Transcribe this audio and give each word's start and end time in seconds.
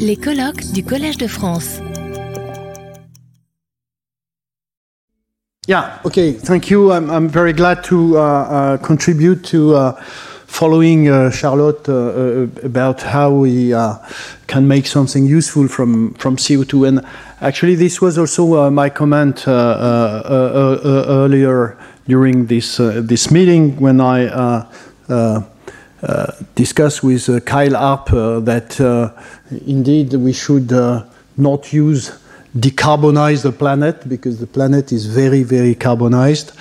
Les 0.00 0.16
colloques 0.16 0.72
du 0.72 0.82
Collège 0.82 1.18
de 1.18 1.26
France. 1.26 1.80
Yeah, 5.68 6.00
okay, 6.04 6.32
thank 6.32 6.68
you. 6.70 6.92
I'm, 6.92 7.10
I'm 7.10 7.28
very 7.28 7.52
glad 7.52 7.82
to 7.84 8.18
uh, 8.18 8.20
uh, 8.20 8.76
contribute 8.78 9.44
to 9.44 9.74
uh, 9.74 9.92
following 10.46 11.08
uh, 11.08 11.30
Charlotte 11.30 11.88
uh, 11.88 11.92
uh, 11.92 12.46
about 12.64 13.02
how 13.02 13.30
we 13.30 13.70
can 14.46 14.66
make 14.66 14.86
something 14.86 15.24
useful 15.26 15.68
from, 15.68 16.14
from 16.14 16.36
CO2. 16.36 16.88
And 16.88 17.00
actually, 17.40 17.76
this 17.76 18.00
was 18.00 18.18
also 18.18 18.68
my 18.70 18.90
comment 18.90 19.46
earlier 19.46 20.18
during 22.06 22.46
this, 22.46 22.76
this 22.78 23.30
meeting 23.30 23.76
when 23.80 24.00
I 24.00 24.66
discussed 26.54 27.02
with 27.02 27.44
Kyle 27.44 27.74
Harper 27.74 28.40
that 28.40 28.80
indeed 29.66 30.12
we 30.14 30.32
should 30.32 30.70
not 31.36 31.72
use 31.72 32.18
decarbonize 32.56 33.42
the 33.42 33.52
planet 33.52 34.08
because 34.08 34.40
the 34.40 34.46
planet 34.46 34.92
is 34.92 35.06
very, 35.06 35.42
very 35.42 35.74
carbonized 35.74 36.52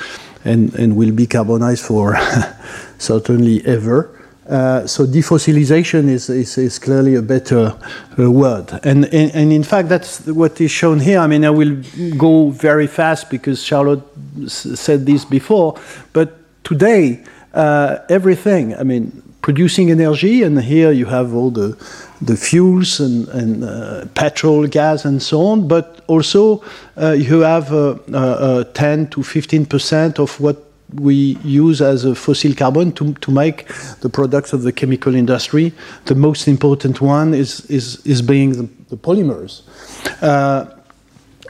and, 0.43 0.73
and 0.76 0.95
will 0.95 1.12
be 1.12 1.26
carbonized 1.26 1.85
for 1.85 2.17
certainly 2.98 3.66
ever. 3.66 4.12
Uh, 4.48 4.85
so 4.85 5.07
defossilization 5.07 6.07
is, 6.07 6.29
is, 6.29 6.57
is, 6.59 6.77
clearly 6.77 7.15
a 7.15 7.21
better 7.21 7.76
uh, 8.20 8.29
word. 8.29 8.71
And, 8.84 9.05
and, 9.05 9.34
and, 9.34 9.52
in 9.52 9.63
fact, 9.63 9.90
that's 9.90 10.27
what 10.27 10.62
is 10.62 10.70
shown 10.70 10.99
here. 10.99 11.17
I 11.17 11.26
mean, 11.26 11.43
I 11.43 11.49
will 11.49 11.81
go 12.15 12.52
very 12.52 12.85
fast 12.85 13.31
because 13.31 13.63
Charlotte 13.63 14.04
said 14.48 15.07
this 15.07 15.26
before, 15.26 15.79
but 16.13 16.38
today, 16.63 17.23
uh, 17.55 18.00
everything, 18.09 18.76
I 18.76 18.84
mean, 18.84 19.23
producing 19.41 19.91
energy, 19.91 20.44
and 20.44 20.62
here 20.62 20.91
you 20.91 21.05
have 21.05 21.34
all 21.34 21.52
the 21.52 21.77
the 22.22 22.38
fuels 22.38 23.00
and, 23.00 23.27
and 23.30 23.63
uh, 23.63 24.05
petrol, 24.13 24.68
gas, 24.68 25.05
and 25.05 25.22
so 25.22 25.41
on, 25.41 25.68
but 25.68 26.02
also 26.08 26.63
uh, 26.98 27.12
you 27.12 27.41
have 27.41 27.71
uh, 27.74 27.98
uh, 28.13 28.18
uh 28.18 28.63
10 28.74 29.07
to 29.10 29.24
15 29.24 29.66
percent 29.66 30.20
of 30.20 30.40
what 30.40 30.57
we 30.94 31.38
use 31.44 31.82
as 31.82 32.05
a 32.05 32.16
fossil 32.16 32.54
carbon 32.54 32.91
to, 32.94 33.13
to 33.16 33.32
make 33.32 33.68
the 34.01 34.10
products 34.10 34.54
of 34.54 34.62
the 34.62 34.72
chemical 34.72 35.16
industry. 35.16 35.74
The 36.05 36.16
most 36.16 36.48
important 36.48 37.01
one 37.01 37.34
is, 37.34 37.66
is, 37.70 38.05
is 38.05 38.22
being 38.22 38.51
the, 38.51 38.70
the 38.90 38.96
polymers. 38.96 39.63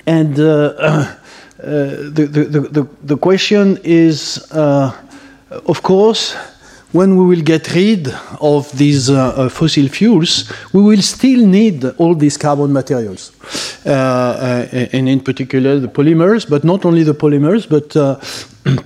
And 0.08 0.36
the, 0.36 1.18
the, 2.14 2.60
the, 2.72 2.88
the, 3.04 3.18
question 3.18 3.78
is, 3.84 4.48
of 5.50 5.82
course, 5.82 6.36
when 6.92 7.18
we 7.18 7.26
will 7.26 7.44
get 7.44 7.74
rid 7.74 8.08
of 8.40 8.72
these 8.78 9.10
uh, 9.10 9.16
uh, 9.16 9.50
fossil 9.50 9.88
fuels, 9.90 10.52
we 10.72 10.82
will 10.82 11.02
still 11.02 11.46
need 11.46 11.84
all 11.98 12.16
these 12.16 12.38
carbon 12.38 12.72
materials. 12.72 13.32
Uh, 13.86 13.90
uh 13.92 14.88
and 14.94 15.10
in 15.10 15.20
particular 15.20 15.80
the 15.80 15.88
polymers, 15.88 16.50
but 16.50 16.64
not 16.64 16.86
only 16.86 17.04
the 17.04 17.14
polymers, 17.14 17.68
but 17.68 17.96
uh, 17.98 18.16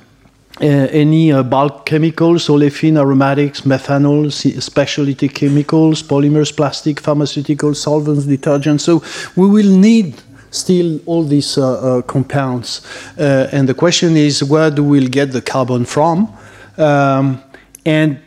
uh, 0.61 1.03
any 1.03 1.31
bulk 1.43 1.85
chemicals, 1.85 2.47
olefin, 2.47 2.97
aromatics, 2.97 3.61
methanol, 3.61 4.31
specialty 4.61 5.29
chemicals, 5.29 6.01
polymers, 6.03 6.51
plastic, 6.55 7.01
pharmaceuticals, 7.01 7.75
solvents, 7.75 8.25
detergents. 8.25 8.81
So 8.81 9.03
we 9.35 9.47
will 9.47 9.77
need 9.77 10.15
still 10.51 10.99
all 11.05 11.23
these 11.23 11.59
compounds. 12.07 12.81
and 13.17 13.69
the 13.69 13.75
question 13.75 14.17
is, 14.17 14.43
where 14.43 14.71
do 14.71 14.83
we 14.83 15.07
get 15.07 15.31
the 15.31 15.43
carbon 15.43 15.85
from? 15.85 16.27
Um, 16.79 17.43
and 17.85 18.19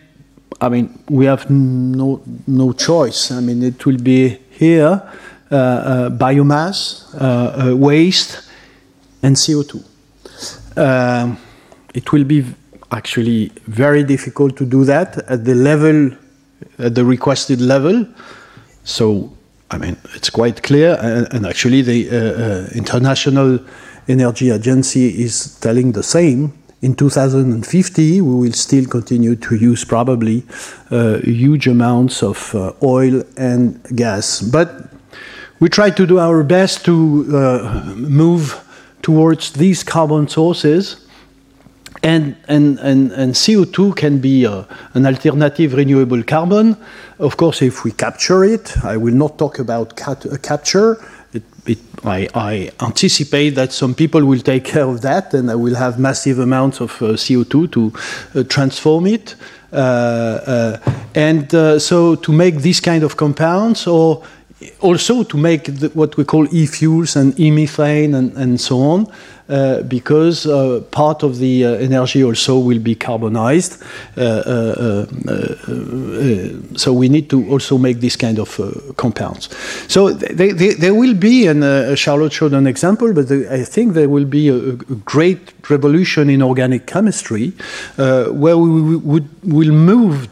I 0.61 0.69
mean, 0.69 0.99
we 1.09 1.25
have 1.25 1.51
no, 1.51 2.23
no 2.47 2.73
choice. 2.73 3.33
I 3.33 3.41
mean, 3.41 3.63
it 3.63 3.85
will 3.85 3.99
be 3.99 4.39
here 4.51 5.03
uh, 5.51 5.55
uh, 5.55 6.11
biomass, 6.11 7.15
uh, 7.15 7.71
uh 7.73 7.77
waste, 7.77 8.49
and 9.23 9.35
CO2. 9.35 9.83
Um, 10.77 11.39
it 11.95 12.13
will 12.13 12.25
be 12.25 12.45
actually 12.91 13.51
very 13.67 14.05
difficult 14.05 14.57
to 14.57 14.65
do 14.65 14.85
that 14.85 15.19
at 15.29 15.45
the 15.45 15.55
level, 15.55 16.11
at 16.79 16.95
the 16.95 17.05
requested 17.05 17.61
level. 17.61 18.07
So, 18.85 19.37
I 19.71 19.79
mean, 19.79 19.97
it's 20.15 20.31
quite 20.31 20.63
clear. 20.63 20.99
And, 21.01 21.33
and 21.33 21.47
actually, 21.47 21.83
the 21.83 22.09
uh, 22.09 22.15
uh, 22.15 22.69
International 22.75 23.59
Energy 24.09 24.51
Agency 24.51 25.23
is 25.23 25.59
telling 25.61 25.93
the 25.93 26.03
same 26.03 26.53
in 26.83 26.97
2050, 26.97 28.21
we 28.21 28.35
will 28.35 28.53
still 28.53 28.87
continue 28.87 29.37
to 29.37 29.55
use 29.55 29.85
probably 29.85 30.43
uh, 30.91 31.19
huge 31.19 31.69
amounts 31.69 32.25
of 32.25 32.53
uh, 32.57 32.73
oil 32.83 33.23
and 33.37 33.81
gas. 33.95 34.41
But 34.41 34.89
we 35.61 35.69
try 35.69 35.91
to 35.91 36.07
do 36.07 36.19
our 36.19 36.43
best 36.43 36.85
to 36.87 37.37
uh, 37.37 37.95
move 37.95 38.61
towards 39.01 39.53
these 39.53 39.85
carbon 39.85 40.27
sources. 40.27 41.07
And, 42.03 42.35
and, 42.49 42.81
and, 42.81 43.13
and 43.13 43.33
CO2 43.33 43.95
can 43.95 44.19
be 44.19 44.45
uh, 44.45 44.65
an 44.95 45.07
alternative 45.07 45.75
renewable 45.75 46.25
carbon. 46.25 46.77
Of 47.21 47.37
course, 47.37 47.63
if 47.63 47.85
we 47.85 47.93
capture 47.93 48.43
it, 48.43 48.77
I 48.85 48.97
will 48.97 49.15
not 49.15 49.39
talk 49.39 49.61
about 49.61 49.95
cat 49.95 50.27
capture 50.43 50.99
it, 51.67 51.79
I, 52.05 52.29
I, 52.35 52.71
anticipate 52.81 53.51
that 53.51 53.73
some 53.73 53.95
people 53.95 54.25
will 54.25 54.41
take 54.41 54.65
care 54.65 54.85
of 54.85 55.01
that, 55.03 55.33
and 55.35 55.51
I 55.51 55.55
will 55.55 55.75
have 55.77 55.99
massive 55.99 56.39
amounts 56.39 56.81
of 56.81 56.91
uh, 57.01 57.13
CO2 57.15 57.73
to 57.73 57.93
uh, 58.35 58.43
transform 58.45 59.07
it. 59.07 59.37
Uh, 59.73 59.77
uh 59.77 60.79
and 61.15 61.55
uh, 61.55 61.79
so, 61.79 62.17
to 62.17 62.33
make 62.33 62.57
these 62.57 62.81
kind 62.81 63.03
of 63.03 63.17
compounds, 63.17 63.87
or 63.87 64.23
also 64.81 65.23
to 65.23 65.37
make 65.37 65.65
the, 65.65 65.89
what 65.91 66.17
we 66.17 66.25
call 66.25 66.47
e-fuels 66.55 67.17
and 67.17 67.39
e-methane 67.39 68.15
and, 68.15 68.37
and 68.37 68.61
so 68.61 68.81
on, 68.81 69.07
uh, 69.49 69.83
because 69.83 70.47
uh, 70.47 70.81
part 70.91 71.23
of 71.23 71.39
the 71.39 71.65
uh, 71.65 71.73
energy 71.75 72.25
also 72.25 72.59
will 72.59 72.79
be 72.79 72.95
carbonized. 72.95 73.83
Uh, 74.17 74.21
uh, 74.21 75.07
uh, 75.29 76.77
so 76.77 76.93
we 76.93 77.09
need 77.09 77.29
to 77.29 77.49
also 77.51 77.77
make 77.77 78.01
this 78.01 78.17
kind 78.17 78.39
of 78.39 78.49
compounds. 78.97 79.49
So 79.89 80.11
there 80.11 80.95
will 80.95 81.15
be, 81.15 81.47
and 81.47 81.99
Charlotte 81.99 82.33
showed 82.33 82.55
an 82.55 82.67
example, 82.67 83.13
but 83.13 83.31
I 83.31 83.65
think 83.65 83.93
there 83.93 84.09
will 84.09 84.25
be 84.25 84.49
a, 84.49 84.57
a, 84.57 84.77
great 85.05 85.53
revolution 85.69 86.31
in 86.31 86.43
organic 86.43 86.87
chemistry 86.87 87.53
where 87.97 88.57
we 88.57 88.97
would 88.97 89.29
will 89.43 89.73
move 89.73 90.29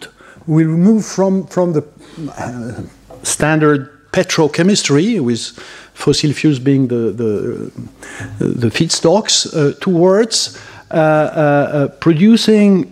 will 0.46 0.66
move 0.66 1.04
from 1.04 1.46
from 1.46 1.74
the 1.74 1.82
standard 3.22 3.99
petrochemistry 4.12 5.20
with 5.20 5.52
fossil 5.94 6.32
fuels 6.32 6.58
being 6.58 6.88
the, 6.88 7.12
the, 7.12 7.70
the 8.44 8.68
feedstocks, 8.68 9.46
uh, 9.54 9.72
towards 9.80 10.58
uh, 10.90 10.94
uh, 10.94 11.88
producing 12.00 12.90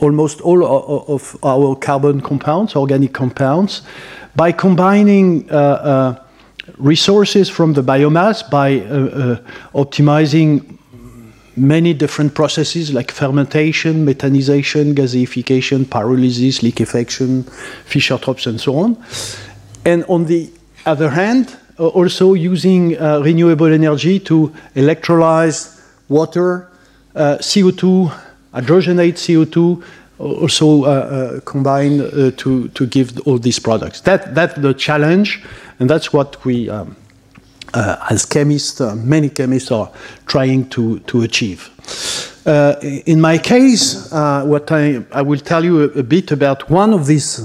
almost 0.00 0.40
all 0.40 0.64
of 1.08 1.36
our 1.42 1.76
carbon 1.76 2.20
compounds, 2.20 2.74
organic 2.76 3.12
compounds, 3.12 3.82
by 4.36 4.52
combining 4.52 5.46
resources 6.78 7.50
from 7.50 7.74
the 7.74 7.82
biomass, 7.82 8.48
by 8.50 8.78
optimizing 9.74 10.78
many 11.56 11.94
different 11.94 12.34
processes 12.34 12.92
like 12.92 13.10
fermentation, 13.10 14.04
methanization, 14.06 14.94
gasification, 14.94 15.84
pyrolysis, 15.84 16.62
liquefaction, 16.62 17.44
Fischer-Tropsch, 17.84 18.46
and 18.46 18.60
so 18.60 18.76
on. 18.76 18.96
And 19.84 20.04
on 20.08 20.26
the 20.26 20.50
other 20.86 21.10
hand, 21.10 21.56
uh, 21.78 21.88
also 21.88 22.34
using 22.34 22.96
uh, 22.96 23.20
renewable 23.20 23.72
energy 23.72 24.20
to 24.20 24.52
electrolyze 24.74 25.80
water, 26.08 26.70
uh, 27.14 27.36
CO2, 27.40 28.12
hydrogenate 28.52 29.14
CO2, 29.14 29.82
also 30.18 30.84
uh, 30.84 30.86
uh, 30.86 31.40
combine 31.40 32.00
uh, 32.00 32.30
to, 32.36 32.68
to 32.68 32.86
give 32.86 33.18
all 33.26 33.38
these 33.38 33.58
products. 33.58 34.00
That, 34.02 34.34
that's 34.34 34.54
the 34.54 34.72
challenge, 34.74 35.42
and 35.80 35.90
that's 35.90 36.12
what 36.12 36.44
we, 36.44 36.70
um, 36.70 36.96
as 37.74 38.24
chemists, 38.24 38.80
many 38.80 39.28
chemists 39.28 39.70
are 39.72 39.90
trying 40.26 40.68
to, 40.70 41.00
to 41.00 41.22
achieve. 41.22 41.70
In 42.46 43.20
my 43.20 43.38
case, 43.38 44.10
what 44.10 44.70
I, 44.70 45.04
I 45.12 45.22
will 45.22 45.40
tell 45.40 45.64
you 45.64 45.84
a, 45.84 46.00
a, 46.00 46.02
bit 46.02 46.30
about 46.30 46.68
one 46.70 46.92
of 46.92 47.06
these 47.06 47.40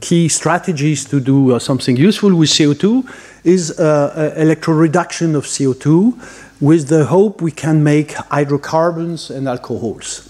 key 0.00 0.28
strategies 0.28 1.04
to 1.06 1.20
do 1.20 1.58
something 1.58 1.96
useful 1.96 2.34
with 2.34 2.50
CO2 2.50 3.08
is 3.44 3.78
uh, 3.78 4.34
electroreduction 4.36 5.34
of 5.34 5.44
CO2 5.44 6.14
with 6.60 6.88
the 6.88 7.04
hope 7.04 7.40
we 7.40 7.52
can 7.52 7.82
make 7.82 8.12
hydrocarbons 8.12 9.30
and 9.30 9.48
alcohols. 9.48 10.28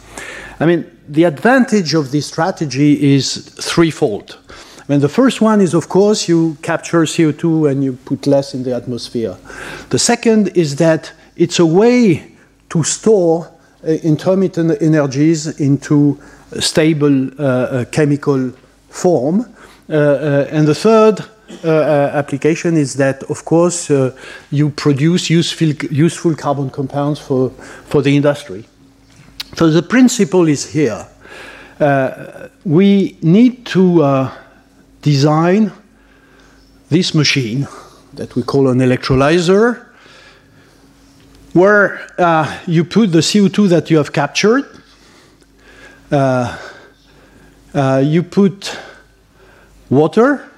I 0.60 0.66
mean, 0.66 0.90
the 1.08 1.24
advantage 1.24 1.94
of 1.94 2.10
this 2.10 2.26
strategy 2.26 3.14
is 3.14 3.36
threefold. 3.36 4.38
I 4.78 4.92
mean, 4.92 5.00
the 5.00 5.08
first 5.08 5.40
one 5.40 5.60
is, 5.60 5.74
of 5.74 5.88
course, 5.88 6.28
you 6.28 6.56
capture 6.62 7.02
CO2 7.02 7.70
and 7.70 7.82
you 7.82 7.94
put 7.94 8.26
less 8.26 8.54
in 8.54 8.62
the 8.62 8.74
atmosphere. 8.74 9.36
The 9.90 9.98
second 9.98 10.48
is 10.48 10.76
that 10.76 11.12
it's 11.36 11.58
a 11.58 11.66
way 11.66 12.32
to 12.70 12.82
store 12.84 13.46
uh, 13.46 13.55
intermittent 13.86 14.80
energies 14.82 15.60
into 15.60 16.18
stable 16.60 17.28
uh, 17.38 17.42
uh, 17.42 17.84
chemical 17.86 18.52
form 18.88 19.46
and 19.88 20.66
the 20.66 20.74
third 20.74 21.24
application 21.64 22.76
is 22.76 22.94
that, 22.94 23.22
of 23.24 23.44
course, 23.44 23.88
you 24.50 24.70
produce 24.70 25.30
useful, 25.30 25.68
useful 25.90 26.34
carbon 26.34 26.70
compounds 26.70 27.20
for, 27.20 27.50
for 27.86 28.02
the 28.02 28.16
industry. 28.16 28.64
So 29.54 29.70
the 29.70 29.82
principle 29.82 30.48
is 30.48 30.70
here. 30.72 31.06
Uh, 31.78 32.48
we 32.64 33.16
need 33.22 33.64
to 33.66 34.02
uh, 34.02 34.32
design 35.02 35.72
this 36.88 37.14
machine 37.14 37.68
that 38.14 38.34
we 38.34 38.42
call 38.42 38.68
an 38.68 38.78
electrolyzer, 38.78 39.85
where 41.56 42.06
uh, 42.18 42.60
you 42.66 42.84
put 42.84 43.12
the 43.12 43.20
CO2 43.20 43.68
that 43.70 43.90
you 43.90 43.96
have 43.96 44.12
captured, 44.12 44.64
uh, 46.12 46.58
uh, 47.74 48.02
you 48.04 48.22
put 48.22 48.78
water, 49.88 50.48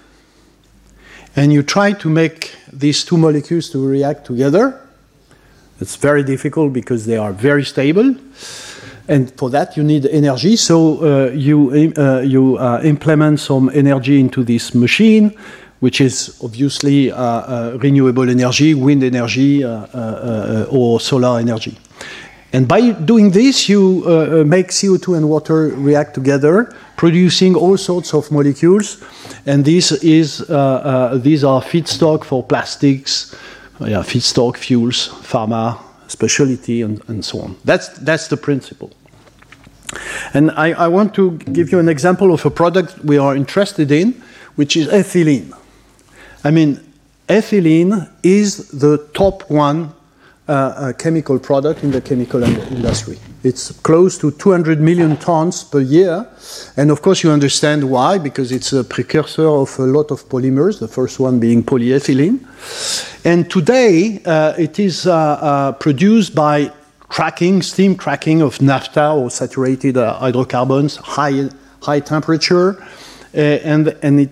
and 1.37 1.53
you 1.53 1.63
try 1.63 1.93
to 1.93 2.09
make 2.11 2.53
these 2.73 3.05
two 3.05 3.17
molecules 3.17 3.71
to 3.71 3.79
react 3.87 4.27
together. 4.27 4.81
It's 5.81 5.95
very 5.95 6.25
difficult 6.25 6.73
because 6.73 7.07
they 7.07 7.17
are 7.17 7.33
very 7.33 7.65
stable 7.65 8.17
and 9.09 9.33
for 9.39 9.49
that 9.51 9.77
you 9.77 9.83
need 9.83 10.07
energy. 10.07 10.57
So 10.57 10.77
uh, 11.03 11.31
you 11.31 11.93
uh, 11.97 12.21
you 12.21 12.59
uh, 12.59 12.81
implement 12.85 13.41
some 13.41 13.71
energy 13.73 14.21
into 14.21 14.45
this 14.45 14.75
machine, 14.75 15.35
which 15.81 16.01
is 16.01 16.39
obviously 16.43 17.11
uh, 17.11 17.17
uh, 17.17 17.79
renewable 17.81 18.29
energy, 18.29 18.75
wind 18.75 19.05
energy, 19.05 19.65
uh, 19.65 20.67
or 20.71 21.01
solar 21.01 21.39
energy. 21.39 21.77
And 22.53 22.67
by 22.67 22.93
doing 22.93 23.31
this, 23.31 23.69
you 23.69 24.03
make 24.47 24.69
CO2 24.69 25.19
and 25.19 25.29
water 25.29 25.69
react 25.69 26.15
together, 26.15 26.75
producing 26.97 27.55
all 27.55 27.77
sorts 27.77 28.15
of 28.15 28.31
molecules. 28.31 29.03
And 29.45 29.69
is 29.69 30.39
these 30.39 31.45
are 31.45 31.63
feedstock 31.63 32.25
for 32.25 32.43
plastics, 32.43 33.37
yeah, 33.81 33.99
feedstock, 33.99 34.57
fuels, 34.57 35.09
pharma, 35.09 35.79
specialty, 36.07 36.81
and, 36.81 37.03
and 37.09 37.23
so 37.23 37.41
on. 37.41 37.57
That's 37.67 37.89
that's 37.99 38.29
the 38.29 38.39
principle. 38.39 38.93
And 40.35 40.51
I, 40.53 40.89
want 40.89 41.15
to 41.15 41.33
give 41.53 41.73
you 41.73 41.79
an 41.79 41.89
example 41.89 42.33
of 42.33 42.45
a 42.45 42.51
product 42.51 42.99
we 43.05 43.19
are 43.19 43.35
interested 43.35 43.91
in, 43.91 44.23
which 44.57 44.77
is 44.77 44.89
ethylene. 44.89 45.55
I 46.45 46.51
mean, 46.51 46.81
ethylene 47.29 48.09
is 48.23 48.69
the 48.69 48.99
top 49.13 49.51
one 49.51 49.93
uh, 50.49 50.53
uh, 50.53 50.93
chemical 50.95 51.39
product 51.39 51.85
in 51.85 51.91
the 51.91 52.01
chemical 52.01 52.43
industry. 52.43 53.19
It's 53.43 53.71
close 53.83 54.17
to 54.17 54.31
200 54.31 54.81
million 54.81 55.19
tons 55.19 55.63
per 55.63 55.81
year. 55.81 56.27
And 56.75 56.91
of 56.91 57.03
course, 57.03 57.23
you 57.23 57.31
understand 57.31 57.85
why, 57.85 58.17
because 58.17 58.51
it's 58.51 58.73
a 58.73 58.83
precursor 58.83 59.47
of 59.47 59.79
a 59.79 59.83
lot 59.83 60.11
of 60.11 60.27
polymers, 60.31 60.81
the 60.81 60.89
first 60.89 61.21
one 61.21 61.39
being 61.39 61.63
polyethylene. 61.63 62.39
And 63.27 63.51
today, 63.51 64.23
uh, 64.25 64.55
it 64.57 64.79
is 64.79 65.07
uh, 65.07 65.15
uh, 65.15 65.73
produced 65.73 66.35
by 66.35 66.73
cracking, 67.11 67.61
steam 67.61 67.95
cracking 67.95 68.41
of 68.41 68.63
naphtha 68.63 69.11
or 69.11 69.31
saturated 69.31 69.99
uh, 69.99 70.15
hydrocarbons, 70.15 70.97
high, 70.97 71.51
high 71.83 72.01
temperature, 72.01 72.83
and, 73.35 73.89
and 74.03 74.21
it, 74.21 74.31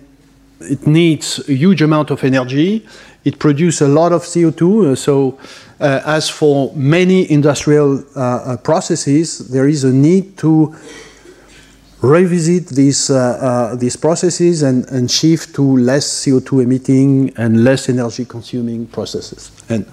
it 0.59 0.87
needs 0.87 1.47
a 1.47 1.53
huge 1.53 1.81
amount 1.81 2.11
of 2.11 2.23
energy. 2.23 2.85
It 3.23 3.39
produces 3.39 3.81
a 3.81 3.87
lot 3.87 4.11
of 4.11 4.23
CO2. 4.23 4.91
Uh, 4.91 4.95
so, 4.95 5.37
uh, 5.79 6.01
as 6.05 6.29
for 6.29 6.73
many 6.75 7.29
industrial 7.29 8.03
uh, 8.15 8.19
uh, 8.19 8.57
processes, 8.57 9.49
there 9.49 9.67
is 9.67 9.83
a 9.83 9.93
need 9.93 10.37
to 10.37 10.75
revisit 12.01 12.67
these, 12.69 13.09
uh, 13.09 13.15
uh, 13.17 13.75
these 13.75 13.95
processes 13.95 14.63
and, 14.63 14.85
and 14.89 15.09
shift 15.09 15.55
to 15.55 15.61
less 15.77 16.07
CO2 16.25 16.63
emitting 16.63 17.33
and 17.37 17.63
less 17.63 17.89
energy 17.89 18.25
consuming 18.25 18.85
processes. 18.87 19.51
And 19.69 19.85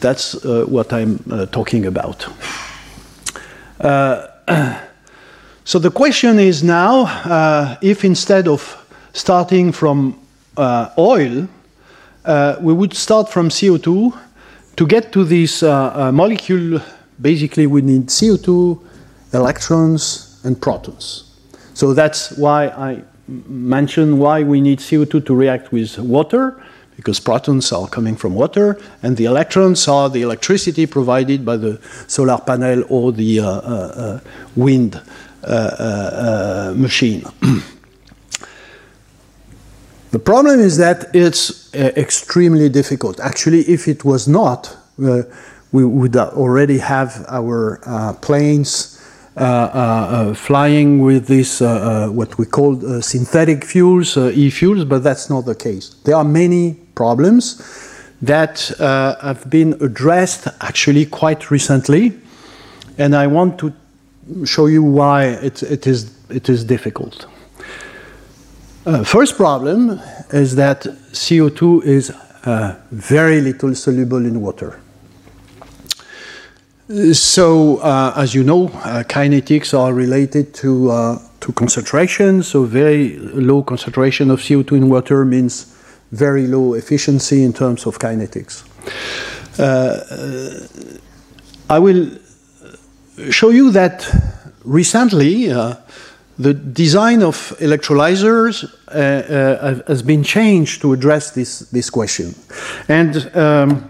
that's 0.00 0.44
what 0.44 0.92
I'm 0.92 1.18
talking 1.48 1.86
about. 1.86 2.26
So 5.68 5.80
the 5.80 5.90
question 5.90 6.38
is 6.38 6.62
now 6.62 7.76
if 7.82 8.04
instead 8.04 8.46
of 8.46 8.85
starting 9.16 9.72
from 9.72 10.18
oil, 10.98 11.48
we 12.60 12.72
would 12.72 12.94
start 12.94 13.28
from 13.28 13.48
CO2 13.48 14.12
to 14.76 14.86
get 14.86 15.12
to 15.12 15.24
this 15.24 15.62
molecule, 15.62 16.80
basically 17.20 17.66
we 17.66 17.80
need 17.80 18.08
CO2, 18.08 18.82
electrons, 19.32 20.40
and 20.44 20.60
protons. 20.60 21.24
So 21.74 21.94
that's 21.94 22.32
why 22.32 22.68
I 22.68 23.02
mentioned 23.28 24.18
why 24.18 24.42
we 24.42 24.60
need 24.60 24.78
CO2 24.78 25.26
to 25.26 25.34
react 25.34 25.72
with 25.72 25.98
water, 25.98 26.62
because 26.96 27.20
protons 27.20 27.72
are 27.72 27.86
coming 27.88 28.16
from 28.16 28.34
water, 28.34 28.78
and 29.02 29.16
the 29.16 29.26
electrons 29.26 29.86
are 29.88 30.08
the 30.08 30.22
electricity 30.22 30.86
provided 30.86 31.44
by 31.44 31.56
the 31.56 31.80
solar 32.06 32.38
panel 32.38 32.84
or 32.88 33.12
the 33.12 33.40
uh, 33.40 33.46
uh, 33.46 33.50
uh 33.50 34.20
wind 34.54 35.00
uh, 35.44 35.46
uh, 35.48 36.74
machine. 36.76 37.24
the 40.16 40.22
problem 40.22 40.60
is 40.60 40.78
that 40.78 41.14
it's 41.14 41.74
uh, 41.74 41.92
extremely 41.94 42.70
difficult. 42.70 43.20
Actually, 43.20 43.60
if 43.76 43.86
it 43.86 44.02
was 44.02 44.26
not, 44.26 44.74
uh, 45.04 45.24
we 45.72 45.84
would 45.84 46.16
already 46.16 46.78
have 46.78 47.26
our 47.28 47.80
uh, 47.84 48.14
planes 48.14 48.98
uh, 49.36 49.40
uh, 49.40 49.44
uh, 49.44 50.34
flying 50.34 51.00
with 51.00 51.26
this, 51.26 51.60
what 51.60 52.38
we 52.38 52.46
call 52.46 53.02
synthetic 53.02 53.62
fuels, 53.62 54.16
e-fuels, 54.16 54.86
but 54.86 55.00
that's 55.02 55.28
not 55.28 55.44
the 55.44 55.54
case. 55.54 55.96
There 56.04 56.16
are 56.16 56.24
many 56.24 56.76
problems 56.94 57.44
that 58.22 58.72
have 59.20 59.50
been 59.50 59.74
addressed 59.82 60.48
actually 60.62 61.04
quite 61.04 61.50
recently, 61.50 62.18
and 62.96 63.14
I 63.14 63.26
want 63.26 63.58
to 63.58 63.70
show 64.46 64.64
you 64.64 64.82
why 64.82 65.26
it, 65.48 65.62
it, 65.62 65.86
is, 65.86 66.10
it 66.30 66.48
is 66.48 66.64
difficult. 66.64 67.26
Uh, 68.86 69.02
first 69.02 69.36
problem 69.36 70.00
is 70.30 70.54
that 70.54 70.82
CO2 71.10 71.82
is 71.82 72.10
uh, 72.44 72.76
very 72.92 73.40
little 73.40 73.74
soluble 73.74 74.24
in 74.24 74.40
water. 74.40 74.78
So, 77.12 77.78
uh, 77.78 78.12
as 78.14 78.32
you 78.32 78.44
know, 78.44 78.68
uh, 78.68 79.02
kinetics 79.08 79.76
are 79.76 79.92
related 79.92 80.54
to, 80.54 80.90
uh, 80.92 81.18
to 81.40 81.52
concentration. 81.54 82.44
So, 82.44 82.62
very 82.62 83.16
low 83.18 83.64
concentration 83.64 84.30
of 84.30 84.38
CO2 84.38 84.76
in 84.76 84.88
water 84.88 85.24
means 85.24 85.76
very 86.12 86.46
low 86.46 86.74
efficiency 86.74 87.42
in 87.42 87.52
terms 87.52 87.86
of 87.86 87.98
kinetics. 87.98 88.62
Uh, 89.58 90.68
I 91.68 91.80
will 91.80 92.08
show 93.30 93.50
you 93.50 93.72
that 93.72 94.06
recently 94.62 95.50
the 96.38 96.52
design 96.52 97.22
of 97.22 97.54
electrolyzers 97.60 98.64
uh, 98.88 99.82
has 99.86 100.02
been 100.02 100.22
changed 100.22 100.82
to 100.82 100.92
address 100.92 101.30
this, 101.30 101.60
this 101.70 101.88
question. 101.88 102.34
And 102.88 103.30
um, 103.34 103.88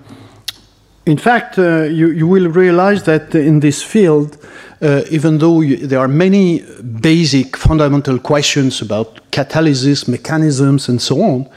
in 1.07 1.19
fact, 1.19 1.59
uh, 1.59 1.83
you, 1.85 2.11
you, 2.11 2.27
will 2.27 2.49
realize 2.49 3.05
that 3.05 3.35
in 3.35 3.61
this 3.61 3.83
field, 3.83 4.39
uh, 4.81 5.03
even 5.11 5.39
though 5.39 5.61
you, 5.61 5.87
there 5.87 5.99
are 5.99 6.09
many 6.09 6.63
basic 7.01 7.57
fundamental 7.57 8.19
questions 8.19 8.81
about 8.81 9.21
catalysis 9.31 10.09
mechanisms 10.09 10.89
and 10.89 11.01
so 11.01 11.23
on, 11.23 11.49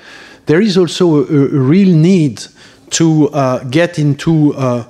there 0.45 0.61
is 0.61 0.77
also 0.77 1.17
a, 1.17 1.21
a 1.21 1.59
real 1.59 1.95
need 1.95 2.43
to 2.91 3.29
uh, 3.29 3.63
get 3.65 3.99
into 3.99 4.53
uh, 4.55 4.85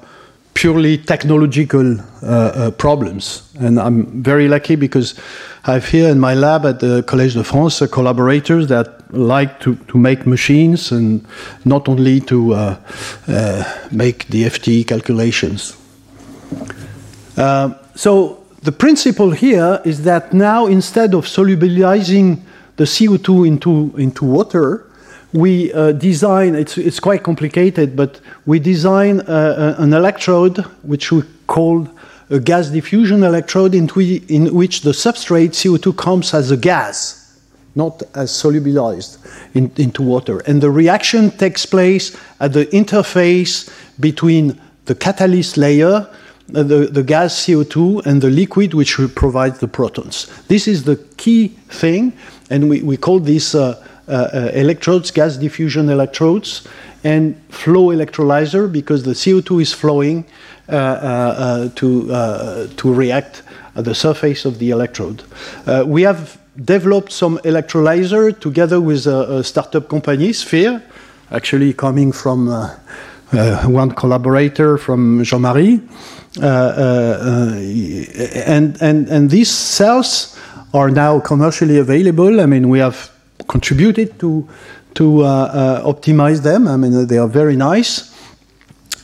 purely 0.60 0.98
technological 0.98 1.98
uh, 2.22 2.26
uh, 2.26 2.72
problems. 2.72 3.50
And 3.62 3.80
I'm 3.80 4.22
very 4.22 4.50
lucky 4.50 4.76
because 4.76 5.16
I 5.64 5.76
have 5.76 5.86
here 5.86 6.10
in 6.10 6.20
my 6.20 6.34
lab 6.34 6.66
at 6.66 6.82
the 6.82 7.02
Collège 7.04 7.34
de 7.34 7.46
France 7.46 7.82
collaborators 7.90 8.68
that 8.68 8.88
like 9.14 9.62
to, 9.62 9.76
to 9.88 9.98
make 9.98 10.28
machines 10.28 10.92
and 10.92 11.26
not 11.64 11.88
only 11.88 12.20
to 12.22 12.54
uh, 12.54 12.76
uh, 13.30 13.64
make 13.92 14.28
DFT 14.28 14.86
calculations. 14.86 15.78
Uh, 17.38 17.74
so 17.96 18.44
the 18.62 18.74
principle 18.74 19.32
here 19.32 19.80
is 19.86 20.04
that 20.04 20.34
now 20.34 20.68
instead 20.68 21.14
of 21.14 21.26
solubilizing 21.26 22.42
the 22.76 22.84
CO2 22.84 23.48
into, 23.48 23.96
into 23.98 24.26
water, 24.26 24.89
we 25.34 25.72
uh, 25.74 25.92
design, 25.92 26.56
it's, 26.56 26.78
it's 26.78 27.00
quite 27.00 27.24
complicated, 27.24 27.96
but 27.96 28.20
we 28.46 28.60
design 28.60 29.22
uh, 29.22 29.76
an 29.78 29.94
electrode 29.94 30.58
which 30.84 31.12
we 31.12 31.24
call 31.48 31.88
a 32.30 32.40
gas 32.40 32.70
diffusion 32.70 33.24
electrode 33.24 33.74
in, 33.74 33.90
in 34.28 34.54
which 34.54 34.82
the 34.82 34.92
substrate 34.92 35.50
CO2 35.50 35.96
comes 35.98 36.34
as 36.34 36.52
a 36.52 36.58
gas 36.58 37.20
not 37.76 38.02
as 38.16 38.32
solubilized 38.32 39.18
in, 39.54 39.72
into 39.78 40.02
water. 40.02 40.40
And 40.40 40.62
the 40.62 40.72
reaction 40.72 41.32
takes 41.32 41.66
place 41.66 42.16
at 42.40 42.54
the 42.54 42.66
interface 42.68 43.70
between 44.00 44.60
the 44.86 44.96
catalyst 44.96 45.58
layer, 45.58 45.96
uh, 46.56 46.64
the, 46.64 46.90
the 46.92 47.04
gas 47.04 47.34
CO2, 47.46 48.06
and 48.06 48.22
the 48.22 48.30
liquid 48.30 48.74
which 48.74 48.98
provides 49.16 49.60
the 49.60 49.68
protons. 49.68 50.28
This 50.48 50.68
is 50.68 50.84
the 50.84 50.98
key 51.18 51.50
thing, 51.70 52.14
and 52.50 52.70
we, 52.70 52.82
we 52.82 52.98
call 52.98 53.20
this 53.20 53.54
uh, 53.54 53.62
uh, 53.62 53.84
electrodes, 54.10 55.12
gas 55.12 55.38
diffusion 55.38 55.90
electrodes, 55.90 56.68
and 57.04 57.36
flow 57.50 57.88
electrolyzer 57.88 58.72
because 58.72 59.04
the 59.04 59.12
CO2 59.14 59.62
is 59.62 59.74
flowing 59.74 60.26
uh, 60.70 60.76
uh, 60.76 61.70
to, 61.76 62.12
uh, 62.14 62.68
to 62.78 62.94
react 62.94 63.42
at 63.76 63.86
the 63.86 63.96
surface 63.96 64.46
of 64.46 64.60
the 64.60 64.70
electrode. 64.70 65.24
we 65.86 66.04
have 66.04 66.38
developed 66.64 67.12
some 67.12 67.38
electrolyzer 67.40 68.38
together 68.40 68.82
with 68.82 69.08
a, 69.08 69.38
a 69.38 69.44
startup 69.44 69.88
company, 69.90 70.34
Sphere, 70.34 70.84
actually 71.32 71.74
coming 71.74 72.12
from 72.12 72.50
uh, 72.50 72.76
uh, 73.32 73.64
one 73.68 73.92
collaborator 73.92 74.78
from 74.78 75.24
Jean-Marie. 75.24 75.82
Uh, 76.42 77.56
and, 78.46 78.80
and, 78.82 79.08
and 79.10 79.30
these 79.30 79.50
cells 79.50 80.38
are 80.74 80.92
now 80.92 81.20
commercially 81.20 81.78
available. 81.78 82.42
I 82.42 82.46
mean, 82.46 82.70
we 82.70 82.80
have 82.80 83.12
contributed 83.48 84.20
to 84.20 84.48
to 84.96 85.24
uh, 85.24 85.26
uh, 85.26 85.94
optimize 85.94 86.42
them. 86.42 86.68
I 86.68 86.76
mean, 86.76 87.08
they 87.08 87.18
are 87.18 87.28
very 87.28 87.56
nice. 87.56 88.16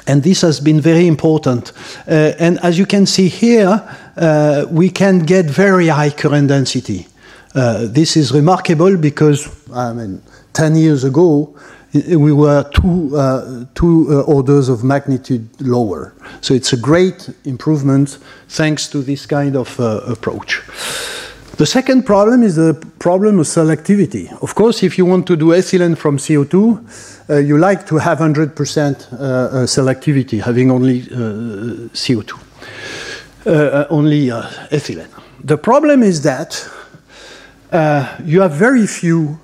And 0.08 0.24
this 0.24 0.42
has 0.42 0.60
been 0.60 0.82
very 0.82 1.08
important. 1.08 1.72
Uh, 2.08 2.34
and 2.38 2.60
as 2.60 2.78
you 2.78 2.86
can 2.86 3.06
see 3.06 3.28
here, 3.28 3.82
we 4.70 4.90
can 4.90 5.20
get 5.20 5.46
very 5.46 5.88
high 5.88 6.12
current 6.12 6.48
density. 6.50 7.08
this 7.54 8.18
is 8.18 8.32
remarkable 8.32 8.98
because, 8.98 9.48
I 9.74 9.94
mean, 9.94 10.22
10 10.54 10.76
years 10.76 11.04
ago, 11.04 11.56
we 11.94 12.34
were 12.34 12.64
two, 12.72 13.16
uh, 13.16 13.66
two 13.74 14.08
uh, 14.10 14.22
orders 14.22 14.70
of 14.70 14.84
magnitude 14.84 15.48
lower. 15.62 16.14
So 16.42 16.54
it's 16.54 16.74
a 16.74 16.78
great 16.78 17.30
improvement 17.46 18.18
thanks 18.50 18.88
to 18.90 19.02
this 19.02 19.26
kind 19.26 19.56
of 19.56 19.80
uh, 19.80 20.02
approach. 20.06 20.62
The 21.58 21.66
second 21.66 22.06
problem 22.06 22.44
is 22.44 22.58
the 22.58 22.74
problem 23.00 23.40
of 23.40 23.46
selectivity. 23.46 24.30
Of 24.44 24.56
course, 24.56 24.84
if 24.84 24.98
you 24.98 25.06
want 25.06 25.26
to 25.28 25.38
do 25.38 25.54
ethylene 25.54 25.98
from 25.98 26.18
CO2, 26.18 27.30
uh, 27.30 27.38
you 27.38 27.58
like 27.58 27.88
to 27.88 27.96
have 27.96 28.20
100% 28.20 28.52
uh, 28.52 29.16
uh, 29.16 29.66
selectivity, 29.66 30.42
having 30.44 30.70
only 30.70 31.04
uh, 31.04 31.88
CO2, 31.94 32.34
uh, 32.34 32.38
uh, 33.50 33.88
only 33.90 34.28
ethylene. 34.70 35.08
The 35.46 35.58
problem 35.58 36.04
is 36.04 36.24
that 36.24 36.70
you 38.26 38.42
have 38.42 38.52
very 38.52 38.86
few 38.86 39.40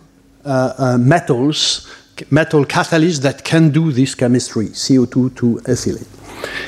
metals, 1.00 1.88
metal 2.30 2.65
catalysts 2.65 3.22
that 3.22 3.46
can 3.46 3.70
do 3.70 3.94
this 3.94 4.15
chemistry, 4.15 4.68
CO2 4.68 5.34
to 5.38 5.62
ethylene. 5.63 6.08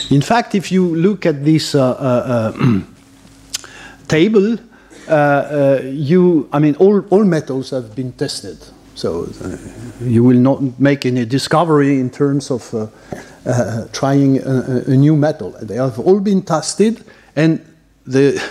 In 0.10 0.22
fact, 0.22 0.56
if 0.56 0.72
you 0.72 0.96
look 0.96 1.26
at 1.26 1.44
this 1.44 1.72
table, 4.08 4.58
you, 5.08 6.50
I 6.52 6.60
mean, 6.60 6.76
all, 6.76 7.06
all 7.10 7.24
metals 7.24 7.72
have 7.72 7.96
been 7.96 8.14
tested. 8.14 8.58
So 8.96 9.28
uh, 9.44 9.58
you 10.02 10.24
will 10.24 10.38
not 10.38 10.80
make 10.80 11.06
any 11.06 11.26
discovery 11.26 12.00
in 12.00 12.10
terms 12.10 12.52
of 12.52 12.74
uh, 12.74 12.88
uh, 13.46 13.88
trying 13.92 14.40
a, 14.40 14.84
a, 14.86 14.96
new 14.96 15.16
metal. 15.16 15.56
They 15.62 15.76
have 15.76 16.00
all 16.00 16.20
been 16.20 16.44
tested, 16.44 17.04
and 17.36 17.60
the 18.06 18.42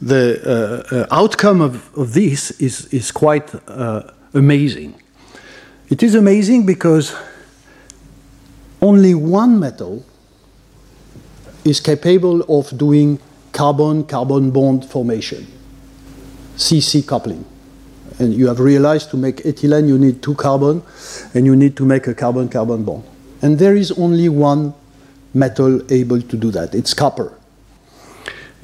the 0.00 1.06
uh, 1.10 1.14
outcome 1.14 1.60
of, 1.60 1.96
of 1.98 2.14
this 2.14 2.52
is 2.60 2.86
is 2.92 3.10
quite 3.10 3.52
amazing. 4.32 4.94
It 5.90 6.02
is 6.02 6.14
amazing 6.14 6.66
because 6.66 7.14
only 8.80 9.14
one 9.14 9.58
metal 9.58 10.04
is 11.64 11.80
capable 11.80 12.42
of 12.48 12.76
doing 12.78 13.18
carbon-carbon 13.52 14.50
bond 14.50 14.84
formation. 14.84 15.46
CC 16.56 17.06
coupling. 17.06 17.44
And 18.18 18.32
you 18.32 18.46
have 18.46 18.60
realized 18.60 19.10
to 19.10 19.16
make 19.16 19.38
ethylene 19.38 19.88
you 19.88 19.98
need 19.98 20.22
two 20.22 20.34
carbon 20.34 20.82
and 21.34 21.46
you 21.46 21.56
need 21.56 21.76
to 21.76 21.84
make 21.84 22.06
a 22.06 22.14
carbon-carbon 22.14 22.84
bond. 22.84 23.02
And 23.42 23.58
there 23.58 23.74
is 23.74 23.90
only 23.92 24.28
one 24.28 24.74
metal 25.34 25.80
able 25.92 26.22
to 26.22 26.36
do 26.36 26.50
that. 26.52 26.74
It's 26.74 26.94
copper. 26.94 27.36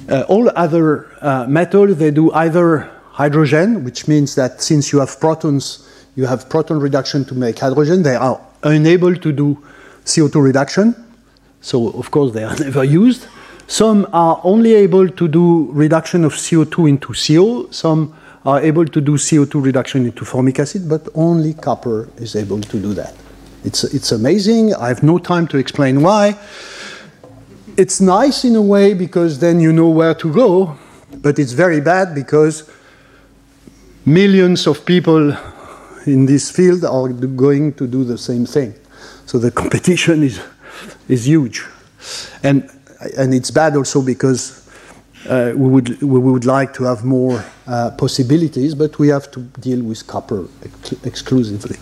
Uh, 0.09 0.23
all 0.28 0.50
other 0.56 1.06
uh, 1.20 1.47
metals, 1.47 1.97
they 1.99 2.11
do 2.11 2.32
either 2.32 2.90
hydrogen, 3.12 3.85
which 3.85 4.09
means 4.09 4.35
that 4.37 4.62
since 4.62 4.92
you 4.92 5.00
have 5.00 5.20
protons, 5.20 5.87
you 6.16 6.26
have 6.26 6.49
proton 6.49 6.80
reduction 6.80 7.25
to 7.25 7.35
make 7.35 7.59
hydrogen. 7.59 8.02
They 8.02 8.16
are 8.16 8.40
unable 8.62 9.14
to 9.16 9.32
do 9.32 9.59
CO2 10.04 10.42
reduction. 10.42 10.94
So, 11.61 11.90
of 11.90 12.11
course, 12.11 12.32
they 12.32 12.44
are 12.44 12.56
never 12.66 12.85
used. 12.85 13.26
Some 13.71 14.09
are 14.12 14.41
only 14.43 14.75
able 14.75 15.09
to 15.09 15.29
do 15.29 15.71
reduction 15.71 16.25
of 16.25 16.33
CO2 16.35 16.89
into 16.89 17.15
CO. 17.15 17.71
Some 17.71 18.12
are 18.45 18.61
able 18.61 18.85
to 18.85 19.00
do 19.00 19.12
CO2 19.12 19.62
reduction 19.62 20.07
into 20.07 20.25
formic 20.25 20.59
acid, 20.59 20.89
but 20.89 21.09
only 21.15 21.55
copper 21.55 22.09
is 22.17 22.35
able 22.35 22.61
to 22.62 22.81
do 22.81 22.95
that. 22.95 23.15
It's, 23.62 23.85
it's 23.85 24.11
amazing. 24.11 24.75
I 24.75 24.89
have 24.89 25.05
no 25.05 25.19
time 25.19 25.47
to 25.47 25.57
explain 25.57 26.03
why. 26.03 26.37
It's 27.77 28.00
nice 28.00 28.45
in 28.45 28.57
a 28.57 28.61
way 28.61 28.93
because 28.93 29.39
then 29.39 29.61
you 29.61 29.73
know 29.73 29.89
where 29.89 30.17
to 30.17 30.33
go, 30.33 30.77
but 31.19 31.39
it's 31.39 31.53
very 31.53 31.81
bad 31.81 32.12
because 32.12 32.69
millions 34.05 34.67
of 34.67 34.85
people 34.85 35.31
in 36.07 36.27
this 36.27 36.50
field 36.50 36.85
are 36.85 37.09
going 37.09 37.75
to 37.75 37.87
do 37.87 38.03
the 38.03 38.19
same 38.19 38.47
thing. 38.47 38.75
So 39.27 39.39
the 39.39 39.50
competition 39.62 40.25
is, 40.25 40.41
is 41.09 41.29
huge. 41.29 41.65
And 42.43 42.69
and 43.16 43.35
it's 43.35 43.50
bad 43.50 43.76
also 43.76 44.02
because 44.02 44.69
uh, 45.28 45.52
we, 45.54 45.69
would, 45.69 46.02
we 46.02 46.19
would 46.19 46.45
like 46.45 46.73
to 46.75 46.85
have 46.85 47.04
more 47.04 47.45
uh, 47.66 47.90
possibilities, 47.92 48.75
but 48.75 48.99
we 48.99 49.09
have 49.09 49.30
to 49.30 49.40
deal 49.61 49.83
with 49.83 50.07
copper 50.07 50.47
ex 50.64 50.92
exclusively. 51.04 51.76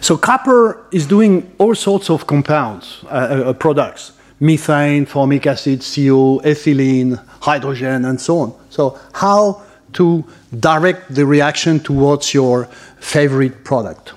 So 0.00 0.16
copper 0.16 0.86
is 0.92 1.06
doing 1.06 1.50
all 1.58 1.74
sorts 1.74 2.10
of 2.10 2.26
compounds, 2.26 3.04
uh, 3.04 3.08
uh 3.08 3.52
products, 3.52 4.12
methane, 4.40 5.06
formic 5.06 5.46
acid, 5.46 5.80
CO, 5.80 6.40
ethylene, 6.44 7.18
hydrogen, 7.40 8.04
and 8.04 8.20
so 8.20 8.38
on. 8.38 8.54
So 8.70 8.98
how 9.12 9.62
to 9.94 10.24
direct 10.60 11.14
the 11.14 11.24
reaction 11.24 11.80
towards 11.80 12.34
your 12.34 12.66
favorite 13.00 13.64
product? 13.64 14.12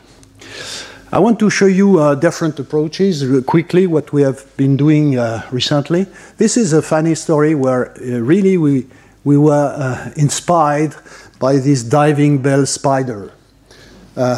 I 1.11 1.17
want 1.17 1.39
to 1.39 1.49
show 1.49 1.65
you 1.65 1.97
uh, 1.97 2.13
different 2.13 2.59
approaches 2.59 3.25
quickly, 3.47 3.87
what 3.87 4.13
we 4.13 4.21
have 4.21 4.45
been 4.57 4.77
doing 4.77 5.17
uh, 5.17 5.41
recently. 5.49 6.05
This 6.37 6.55
is 6.55 6.71
a 6.71 6.83
funny 6.83 7.15
story 7.15 7.55
where 7.55 7.89
uh, 7.99 8.19
really 8.19 8.57
we, 8.57 8.85
we 9.23 9.35
were 9.35 9.73
uh, 9.75 10.11
inspired 10.15 10.93
by 11.39 11.57
this 11.57 11.81
diving 11.81 12.43
bell 12.43 12.67
spider. 12.67 13.31
Uh, 14.15 14.37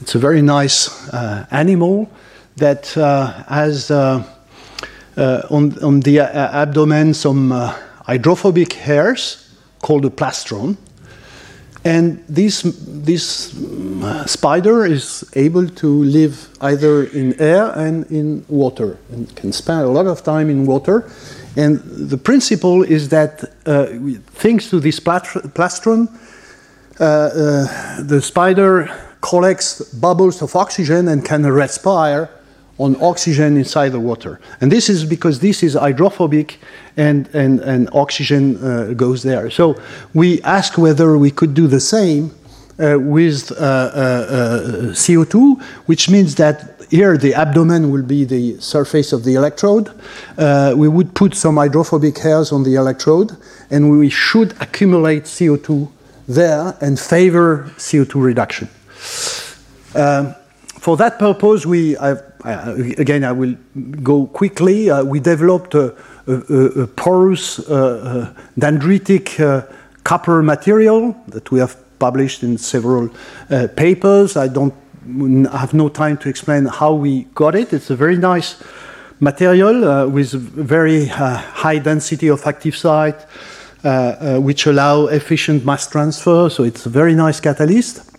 it's 0.00 0.16
a 0.16 0.18
very 0.18 0.42
nice 0.42 0.90
animal 1.52 2.10
that 2.56 2.88
has 2.88 3.88
on, 3.92 4.24
on 5.16 6.00
the 6.00 6.18
abdomen 6.18 7.14
some 7.14 7.52
hydrophobic 7.52 8.72
hairs 8.72 9.48
called 9.80 10.04
a 10.04 10.10
plastron. 10.10 10.76
And 11.84 12.24
this, 12.28 12.62
this 12.62 13.54
uh, 14.02 14.24
spider 14.24 14.86
is 14.86 15.22
able 15.34 15.68
to 15.68 16.04
live 16.04 16.48
either 16.62 17.04
in 17.04 17.38
air 17.38 17.70
and 17.76 18.10
in 18.10 18.44
water 18.48 18.96
and 19.12 19.34
can 19.36 19.52
spend 19.52 19.82
a 19.82 19.88
lot 19.88 20.06
of 20.06 20.22
time 20.22 20.48
in 20.48 20.64
water. 20.64 21.10
And 21.56 21.80
the 21.84 22.16
principle 22.16 22.82
is 22.82 23.10
that 23.10 23.44
uh, 23.66 23.86
thanks 24.32 24.70
to 24.70 24.80
this 24.80 24.98
plastron, 24.98 26.08
uh, 26.98 27.04
uh, 27.04 28.02
the 28.02 28.20
spider 28.22 28.90
collects 29.20 29.82
bubbles 29.94 30.42
of 30.42 30.56
oxygen 30.56 31.08
and 31.08 31.24
can 31.24 31.44
respire 31.44 32.30
on 32.78 33.00
oxygen 33.00 33.56
inside 33.56 33.90
the 33.90 34.00
water. 34.00 34.40
And 34.60 34.70
this 34.70 34.88
is 34.88 35.04
because 35.04 35.40
this 35.40 35.62
is 35.62 35.74
hydrophobic 35.74 36.58
and, 36.96 37.28
and, 37.34 37.60
and 37.60 37.88
oxygen 37.92 38.56
uh, 38.56 38.94
goes 38.94 39.22
there. 39.22 39.50
So 39.50 39.80
we 40.12 40.42
asked 40.42 40.76
whether 40.78 41.16
we 41.16 41.30
could 41.30 41.54
do 41.54 41.66
the 41.66 41.80
same 41.80 42.34
uh, 42.76 42.98
with 42.98 43.52
uh, 43.52 43.54
uh, 43.54 43.58
uh 43.58 44.70
CO2, 44.92 45.62
which 45.86 46.10
means 46.10 46.34
that 46.34 46.74
here 46.90 47.16
the 47.16 47.32
abdomen 47.32 47.92
will 47.92 48.02
be 48.02 48.24
the 48.24 48.58
surface 48.60 49.12
of 49.12 49.22
the 49.22 49.34
electrode. 49.34 49.90
Uh, 50.36 50.74
we 50.76 50.88
would 50.88 51.14
put 51.14 51.34
some 51.34 51.56
hydrophobic 51.56 52.18
hairs 52.18 52.50
on 52.50 52.64
the 52.64 52.74
electrode, 52.74 53.36
and 53.70 53.98
we 53.98 54.10
should 54.10 54.52
accumulate 54.60 55.24
CO2 55.24 55.88
there 56.26 56.76
and 56.80 56.98
favor 56.98 57.70
CO2 57.76 58.22
reduction. 58.22 58.68
Um, 59.94 60.34
for 60.84 60.98
that 60.98 61.18
purpose, 61.18 61.64
we, 61.64 61.96
uh, 61.96 62.14
again, 62.98 63.24
I 63.24 63.32
will 63.32 63.56
go 64.02 64.26
quickly. 64.26 64.90
Uh, 64.90 65.02
we 65.02 65.18
developed 65.18 65.74
a, 65.74 65.94
a, 66.26 66.34
a 66.82 66.86
porous 66.88 67.58
uh, 67.58 67.64
uh 67.64 68.42
dendritic 68.60 69.40
uh, 69.40 69.62
copper 70.04 70.42
material 70.42 71.16
that 71.28 71.50
we 71.50 71.58
have 71.58 71.74
published 71.98 72.42
in 72.42 72.58
several 72.58 73.08
uh, 73.48 73.66
papers. 73.76 74.36
I 74.36 74.48
don't 74.48 74.74
have 75.52 75.72
no 75.72 75.88
time 75.88 76.18
to 76.18 76.28
explain 76.28 76.66
how 76.66 76.92
we 76.92 77.24
got 77.34 77.54
it. 77.54 77.72
It's 77.72 77.88
a 77.88 77.96
very 77.96 78.18
nice 78.18 78.62
material 79.20 80.10
with 80.10 80.32
very 80.32 81.06
high 81.06 81.78
density 81.78 82.28
of 82.28 82.46
active 82.46 82.76
site, 82.76 83.24
which 84.46 84.66
allow 84.66 85.06
efficient 85.06 85.64
mass 85.64 85.88
transfer. 85.88 86.50
So 86.50 86.62
it's 86.62 86.84
a 86.84 86.90
very 86.90 87.14
nice 87.14 87.40
catalyst. 87.40 88.13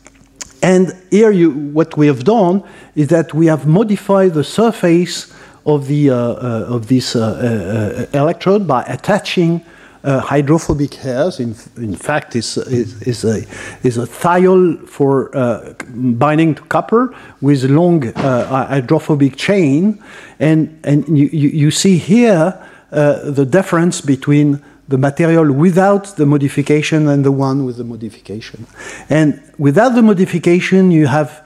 And 0.65 0.95
here, 1.11 1.29
you, 1.29 1.51
what 1.51 1.95
we 1.95 2.07
have 2.07 2.23
done 2.23 2.63
is 2.95 3.09
that 3.09 3.35
we 3.35 3.45
have 3.45 3.67
modified 3.67 4.33
the 4.33 4.43
surface 4.43 5.31
of, 5.63 5.85
the, 5.85 6.09
uh, 6.09 6.15
uh, 6.15 6.75
of 6.75 6.87
this 6.87 7.15
uh, 7.15 8.07
uh, 8.11 8.17
electrode 8.17 8.67
by 8.67 8.81
attaching 8.85 9.63
uh, 10.03 10.21
hydrophobic 10.21 10.95
hairs. 10.95 11.39
In, 11.39 11.55
in 11.77 11.95
fact, 11.95 12.35
it's, 12.35 12.57
is, 12.57 12.99
is 13.03 13.23
a 13.23 13.45
is 13.83 13.97
a 13.99 14.07
thiol 14.07 14.87
for 14.89 15.35
uh, 15.37 15.73
binding 15.93 16.55
to 16.55 16.63
copper 16.63 17.15
with 17.41 17.63
long 17.65 18.01
hydrophobic 18.13 19.35
chain, 19.35 20.01
and 20.39 20.79
and 20.83 21.07
you, 21.15 21.27
you, 21.27 21.71
see 21.71 21.97
here 21.97 22.53
the 22.91 23.47
difference 23.49 24.01
between 24.01 24.61
the 24.87 24.97
material 24.97 25.51
without 25.51 26.15
the 26.15 26.25
modification 26.25 27.07
and 27.07 27.25
the 27.25 27.31
one 27.31 27.65
with 27.65 27.77
the 27.77 27.83
modification. 27.83 28.67
And 29.09 29.41
without 29.57 29.95
the 29.95 30.03
modification, 30.03 30.91
you 30.91 31.07
have 31.07 31.45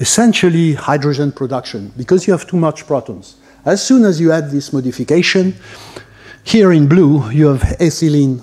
essentially 0.00 0.74
hydrogen 0.74 1.32
production 1.32 1.92
because 1.96 2.26
you 2.26 2.32
have 2.32 2.46
too 2.46 2.56
much 2.56 2.86
protons. 2.86 3.36
As 3.64 3.82
soon 3.82 4.04
as 4.04 4.20
you 4.20 4.32
add 4.32 4.50
this 4.50 4.72
modification, 4.72 5.54
here 6.42 6.72
in 6.72 6.86
blue, 6.86 7.30
you 7.30 7.46
have 7.46 7.62
ethylene 7.78 8.42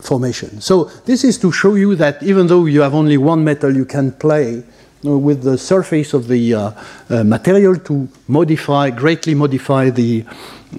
formation. 0.00 0.60
So 0.60 0.84
this 1.04 1.22
is 1.22 1.38
to 1.38 1.52
show 1.52 1.74
you 1.74 1.94
that 1.96 2.22
even 2.22 2.46
though 2.46 2.64
you 2.64 2.80
have 2.80 2.94
only 2.94 3.18
one 3.18 3.44
metal, 3.44 3.76
you 3.76 3.84
can 3.84 4.12
play 4.12 4.62
with 5.02 5.42
the 5.42 5.58
surface 5.58 6.14
of 6.14 6.28
the 6.28 6.54
uh, 6.54 6.70
uh, 7.10 7.24
material 7.24 7.76
to 7.76 8.08
modify, 8.28 8.90
greatly 8.90 9.34
modify 9.34 9.90
the, 9.90 10.24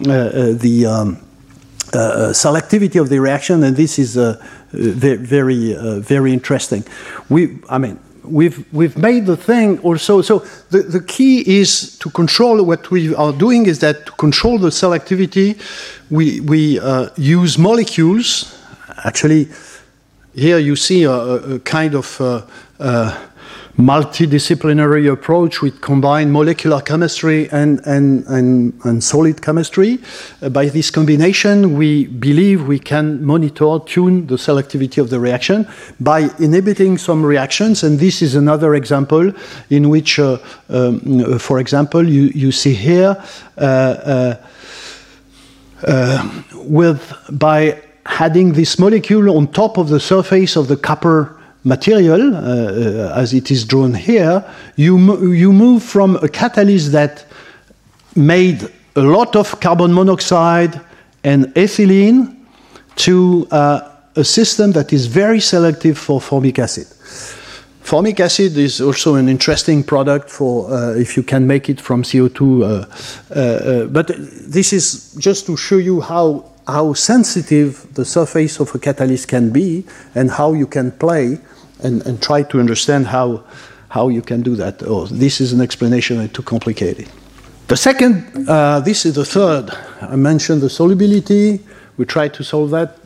uh, 0.07 0.11
uh 0.11 0.53
the 0.53 0.85
um, 0.85 1.22
uh, 1.95 1.99
uh, 1.99 2.33
selectivity 2.33 2.99
of 2.99 3.09
the 3.09 3.19
reaction, 3.19 3.63
and 3.63 3.75
this 3.75 3.99
is 3.99 4.15
very, 4.71 5.17
very, 5.17 5.73
very 5.99 6.33
interesting. 6.33 6.83
We, 7.29 7.59
I 7.69 7.77
mean, 7.77 7.99
we've, 8.23 8.65
we've 8.73 8.97
made 8.97 9.25
the 9.25 9.37
thing 9.37 9.79
also. 9.79 10.21
So 10.21 10.39
the, 10.69 10.83
the 10.83 11.01
key 11.01 11.59
is 11.59 11.97
to 11.99 12.09
control 12.09 12.63
what 12.63 12.89
we 12.91 13.13
are 13.15 13.33
doing 13.33 13.65
is 13.65 13.79
that 13.79 14.05
to 14.05 14.11
control 14.13 14.57
the 14.57 14.69
selectivity, 14.69 15.59
we, 16.09 16.39
we 16.41 16.79
uh, 16.79 17.09
use 17.17 17.57
molecules. 17.57 18.57
Actually, 19.05 19.49
here 20.33 20.57
you 20.57 20.75
see 20.75 21.03
a, 21.03 21.11
a 21.11 21.59
kind 21.59 21.95
of 21.95 22.19
uh, 22.19 22.45
uh, 22.79 23.27
multidisciplinary 23.77 25.11
approach 25.11 25.61
with 25.61 25.81
combined 25.81 26.31
molecular 26.31 26.79
chemistry 26.79 27.49
and, 27.49 27.79
and, 27.85 28.23
and, 28.27 28.73
and 28.83 29.03
solid 29.03 29.41
chemistry. 29.41 29.99
Uh, 30.41 30.49
by 30.49 30.67
this 30.67 30.91
combination, 30.91 31.75
we 31.75 32.05
believe 32.05 32.67
we 32.67 32.77
can 32.77 33.23
monitor, 33.23 33.79
tune 33.85 34.27
the 34.27 34.35
selectivity 34.35 35.01
of 35.01 35.09
the 35.09 35.19
reaction 35.19 35.67
by 35.99 36.29
inhibiting 36.39 36.99
some 36.99 37.25
reactions. 37.25 37.83
And 37.83 37.99
this 37.99 38.21
is 38.21 38.35
another 38.35 38.75
example 38.75 39.33
in 39.71 39.89
which, 39.89 40.19
uh, 40.19 40.37
um, 40.69 41.39
for 41.39 41.59
example, 41.59 42.07
you, 42.07 42.23
you 42.35 42.51
see 42.51 42.73
here 42.73 43.21
uh, 43.57 43.61
uh, 43.61 44.35
uh 45.85 46.43
with 46.53 47.13
by 47.31 47.81
adding 48.05 48.53
this 48.53 48.79
molecule 48.79 49.35
on 49.35 49.47
top 49.47 49.77
of 49.77 49.89
the 49.89 49.99
surface 49.99 50.55
of 50.55 50.67
the 50.69 50.77
copper 50.77 51.37
material, 51.63 52.35
uh, 52.35 52.39
uh, 52.39 53.13
as 53.15 53.33
it 53.33 53.49
is 53.51 53.65
drawn 53.65 53.93
here, 53.93 54.43
you, 54.75 55.33
you 55.33 55.53
move 55.53 55.83
from 55.83 56.17
a 56.17 56.27
catalyst 56.27 56.91
that 56.91 57.25
made 58.15 58.69
a 58.95 59.01
lot 59.01 59.35
of 59.35 59.59
carbon 59.59 59.93
monoxide 59.93 60.79
and 61.23 61.45
ethylene 61.55 62.35
to 62.95 63.47
uh, 63.51 63.89
a 64.15 64.23
system 64.23 64.71
that 64.73 64.93
is 64.93 65.07
very 65.07 65.39
selective 65.39 65.97
for 65.97 66.21
formic 66.21 66.59
acid. 66.59 66.87
Formic 67.81 68.19
acid 68.19 68.57
is 68.57 68.79
also 68.79 69.15
an 69.15 69.27
interesting 69.27 69.83
product 69.83 70.29
for 70.29 70.71
uh, 70.71 70.93
if 70.93 71.17
you 71.17 71.23
can 71.23 71.45
make 71.47 71.69
it 71.69 71.81
from 71.81 72.03
CO2. 72.03 72.61
Uh, 72.61 73.33
uh, 73.33 73.85
but 73.87 74.07
this 74.07 74.71
is 74.71 75.13
just 75.15 75.45
to 75.47 75.57
show 75.57 75.77
you 75.77 75.99
how, 75.99 76.45
how 76.67 76.93
sensitive 76.93 77.93
the 77.93 78.05
surface 78.05 78.59
of 78.59 78.73
a 78.75 78.79
catalyst 78.79 79.27
can 79.27 79.49
be 79.49 79.85
and 80.15 80.31
how 80.31 80.53
you 80.53 80.67
can 80.67 80.91
play 80.91 81.39
and, 81.83 82.05
and 82.05 82.21
try 82.21 82.43
to 82.43 82.59
understand 82.59 83.07
how, 83.07 83.43
how 83.89 84.07
you 84.07 84.21
can 84.21 84.41
do 84.41 84.55
that. 84.55 84.81
Oh, 84.83 85.05
this 85.05 85.41
is 85.41 85.53
an 85.53 85.61
explanation 85.61 86.17
that's 86.17 86.33
too 86.33 86.43
complicated. 86.43 87.07
The 87.67 87.77
second, 87.77 88.47
uh, 88.49 88.81
this 88.81 89.05
is 89.05 89.15
the 89.15 89.25
third. 89.25 89.69
I 90.01 90.15
mentioned 90.15 90.61
the 90.61 90.69
solubility. 90.69 91.59
We 91.97 92.05
try 92.05 92.27
to 92.27 92.43
solve 92.43 92.71
that. 92.71 92.97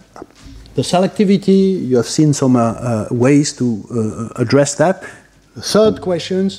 The 0.75 0.81
selectivity, 0.81 1.87
you 1.87 1.97
have 1.97 2.07
seen 2.07 2.33
some 2.33 2.55
uh, 2.55 2.59
uh, 2.59 3.07
ways 3.11 3.53
to 3.57 3.83
uh, 3.91 4.41
address 4.41 4.75
that. 4.75 5.01
The 5.55 5.61
third 5.61 6.01
question, 6.01 6.51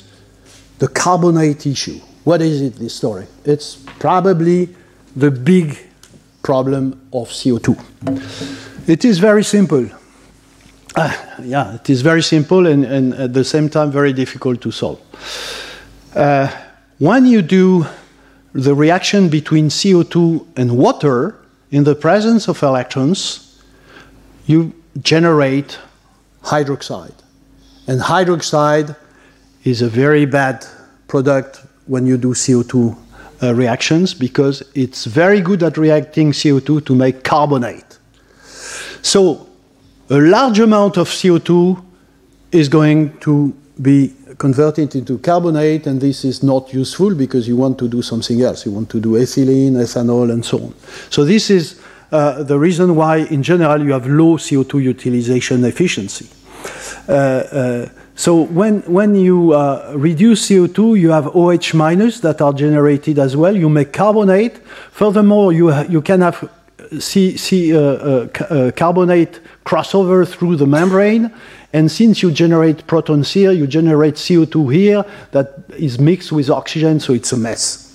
the 0.79 0.87
carbonate 0.87 1.65
issue. 1.65 1.99
What 2.23 2.41
is 2.41 2.61
it, 2.61 2.75
this 2.75 2.95
story? 2.95 3.27
It's 3.45 3.75
probably 3.97 4.75
the 5.15 5.31
big 5.31 5.77
problem 6.43 6.99
of 7.13 7.29
CO2. 7.29 7.79
It 8.87 9.05
is 9.05 9.19
very 9.19 9.43
simple. 9.43 9.89
Uh, 10.99 11.13
yeah, 11.43 11.75
it 11.75 11.89
is 11.89 12.01
very 12.01 12.21
simple 12.21 12.67
and, 12.67 12.83
and, 12.83 13.13
at 13.13 13.33
the 13.33 13.45
same 13.45 13.69
time 13.69 13.89
very 13.89 14.11
difficult 14.11 14.59
to 14.59 14.69
solve. 14.69 14.99
Uh, 16.13 16.51
when 16.97 17.25
you 17.25 17.41
do 17.41 17.85
the 18.51 18.75
reaction 18.75 19.29
between 19.29 19.69
CO2 19.69 20.45
and 20.57 20.77
water 20.77 21.37
in 21.71 21.85
the 21.85 21.95
presence 21.95 22.49
of 22.49 22.61
electrons, 22.63 23.61
you 24.45 24.73
generate 25.01 25.79
hydroxide. 26.43 27.15
And 27.87 28.01
hydroxide 28.01 28.97
is 29.63 29.81
a 29.81 29.87
very 29.87 30.25
bad 30.25 30.65
product 31.07 31.61
when 31.85 32.07
you 32.07 32.17
do 32.17 32.33
CO2 32.33 32.97
uh, 33.41 33.55
reactions 33.55 34.13
because 34.13 34.63
it's 34.75 35.05
very 35.05 35.39
good 35.39 35.63
at 35.63 35.77
reacting 35.77 36.33
CO2 36.33 36.85
to 36.87 36.93
make 36.93 37.23
carbonate. 37.23 37.99
So 39.01 39.48
a 40.09 40.17
large 40.17 40.59
amount 40.59 40.97
of 40.97 41.07
CO2 41.07 41.83
is 42.51 42.67
going 42.67 43.17
to 43.19 43.53
be 43.81 44.13
converted 44.37 44.95
into 44.95 45.17
carbonate, 45.19 45.85
and 45.85 46.01
this 46.01 46.25
is 46.25 46.41
not 46.41 46.73
useful 46.73 47.13
because 47.13 47.47
you 47.47 47.55
want 47.55 47.77
to 47.77 47.87
do 47.87 48.01
something 48.01 48.41
else. 48.41 48.65
You 48.65 48.71
want 48.71 48.89
to 48.91 48.99
do 48.99 49.11
ethylene, 49.11 49.73
ethanol, 49.73 50.31
and 50.31 50.43
so 50.43 50.57
on. 50.57 50.73
So 51.09 51.25
this 51.25 51.49
is 51.49 51.79
uh, 52.11 52.43
the 52.43 52.57
reason 52.57 52.95
why, 52.95 53.17
in 53.17 53.43
general, 53.43 53.83
you 53.83 53.91
have 53.91 54.07
low 54.07 54.37
CO2 54.37 54.81
utilization 54.81 55.63
efficiency. 55.65 56.27
Uh, 57.07 57.11
uh, 57.11 57.89
so 58.15 58.41
when, 58.41 58.81
when 58.81 59.15
you 59.15 59.53
uh, 59.53 59.93
reduce 59.95 60.49
CO2, 60.49 60.99
you 60.99 61.11
have 61.11 61.27
OH 61.35 61.73
minus 61.73 62.19
that 62.21 62.41
are 62.41 62.51
generated 62.51 63.19
as 63.19 63.37
well. 63.37 63.55
You 63.55 63.69
make 63.69 63.93
carbonate. 63.93 64.57
Furthermore, 64.91 65.53
you, 65.53 65.73
you 65.85 66.01
can 66.01 66.21
have 66.21 66.49
C, 66.97 67.37
C, 67.37 67.75
uh, 67.75 67.79
uh, 67.79 68.27
uh, 68.49 68.71
carbonate 68.71 69.39
crossover 69.65 70.27
through 70.27 70.55
the 70.55 70.65
membrane. 70.65 71.31
And 71.71 71.91
since 71.91 72.23
you 72.23 72.31
generate 72.31 72.87
protons 72.87 73.31
here, 73.31 73.51
you 73.51 73.67
generate 73.67 74.15
CO2 74.15 74.73
here 74.73 75.05
that 75.31 75.63
is 75.77 75.99
mixed 75.99 76.31
with 76.31 76.49
oxygen, 76.49 76.99
so 76.99 77.13
it's 77.13 77.31
a 77.31 77.37
mess. 77.37 77.85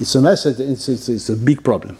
It's 0.00 0.14
a 0.14 0.22
mess, 0.22 0.46
it's, 0.46 0.88
it's, 0.88 1.08
it's 1.08 1.28
a 1.28 1.36
big 1.36 1.62
problem. 1.62 1.98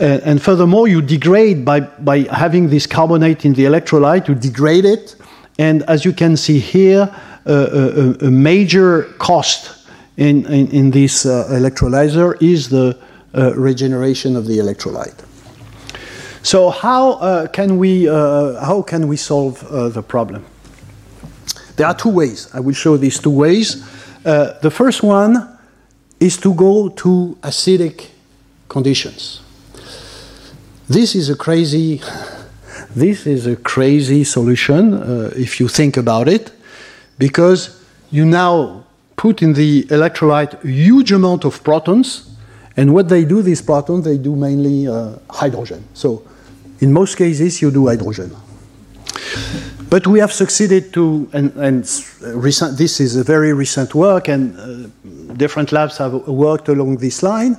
And, 0.00 0.22
and, 0.22 0.42
furthermore, 0.42 0.88
you 0.88 1.00
degrade 1.00 1.64
by, 1.64 1.80
by 1.80 2.26
having 2.32 2.68
this 2.68 2.86
carbonate 2.86 3.44
in 3.44 3.54
the 3.54 3.64
electrolyte, 3.64 4.26
you 4.26 4.34
degrade 4.34 4.84
it. 4.84 5.14
And 5.58 5.84
as 5.84 6.04
you 6.04 6.12
can 6.12 6.36
see 6.36 6.58
here, 6.58 7.14
uh, 7.46 7.52
a, 8.20 8.26
a, 8.26 8.30
major 8.30 9.04
cost 9.18 9.86
in, 10.16 10.46
in, 10.46 10.66
in 10.72 10.90
this 10.90 11.26
uh, 11.26 11.46
electrolyzer 11.50 12.42
is 12.42 12.70
the 12.70 12.98
uh, 13.34 13.54
regeneration 13.54 14.34
of 14.34 14.46
the 14.46 14.58
electrolyte. 14.58 15.24
So 16.44 16.68
how 16.68 17.12
uh, 17.12 17.46
can 17.46 17.78
we 17.78 18.06
uh, 18.06 18.62
how 18.62 18.82
can 18.82 19.08
we 19.08 19.16
solve 19.16 19.64
uh, 19.64 19.88
the 19.88 20.02
problem? 20.02 20.44
There 21.76 21.86
are 21.86 21.94
two 21.94 22.10
ways. 22.10 22.50
I 22.52 22.60
will 22.60 22.74
show 22.74 22.98
these 22.98 23.18
two 23.18 23.30
ways. 23.30 23.82
The 24.22 24.70
first 24.70 25.02
one 25.02 25.58
is 26.20 26.36
to 26.36 26.52
go 26.52 26.90
to 26.90 27.38
acidic 27.40 28.10
conditions. 28.68 29.40
This 30.86 31.14
is 31.14 31.30
a 31.30 31.34
crazy 31.34 32.02
this 32.94 33.26
is 33.26 33.46
a 33.46 33.56
crazy 33.56 34.22
solution 34.22 34.92
uh, 34.92 35.30
if 35.34 35.58
you 35.58 35.66
think 35.66 35.96
about 35.96 36.28
it, 36.28 36.52
because 37.18 37.82
you 38.10 38.26
now 38.26 38.84
put 39.16 39.40
in 39.40 39.54
the 39.54 39.84
electrolyte 39.84 40.62
a 40.62 40.68
huge 40.68 41.10
amount 41.10 41.46
of 41.46 41.64
protons, 41.64 42.36
and 42.76 42.92
what 42.92 43.08
they 43.08 43.24
do, 43.24 43.40
these 43.40 43.62
protons, 43.62 44.04
they 44.04 44.18
do 44.18 44.36
mainly 44.36 44.86
uh, 44.86 45.16
hydrogen. 45.30 45.82
So 45.94 46.22
in 46.80 46.92
most 46.92 47.16
cases, 47.16 47.62
you 47.62 47.70
do 47.70 47.86
hydrogen. 47.86 48.34
But 49.90 50.06
we 50.06 50.18
have 50.18 50.32
succeeded 50.32 50.92
to, 50.94 51.28
and, 51.32 51.54
and 51.56 51.88
recent, 52.20 52.76
this 52.76 53.00
is 53.00 53.16
a 53.16 53.22
very 53.22 53.52
recent 53.52 53.94
work, 53.94 54.28
and 54.28 54.58
uh, 54.58 54.88
different 55.36 55.70
labs 55.70 55.98
have 55.98 56.14
worked 56.26 56.68
along 56.68 56.96
this 56.96 57.22
line. 57.22 57.56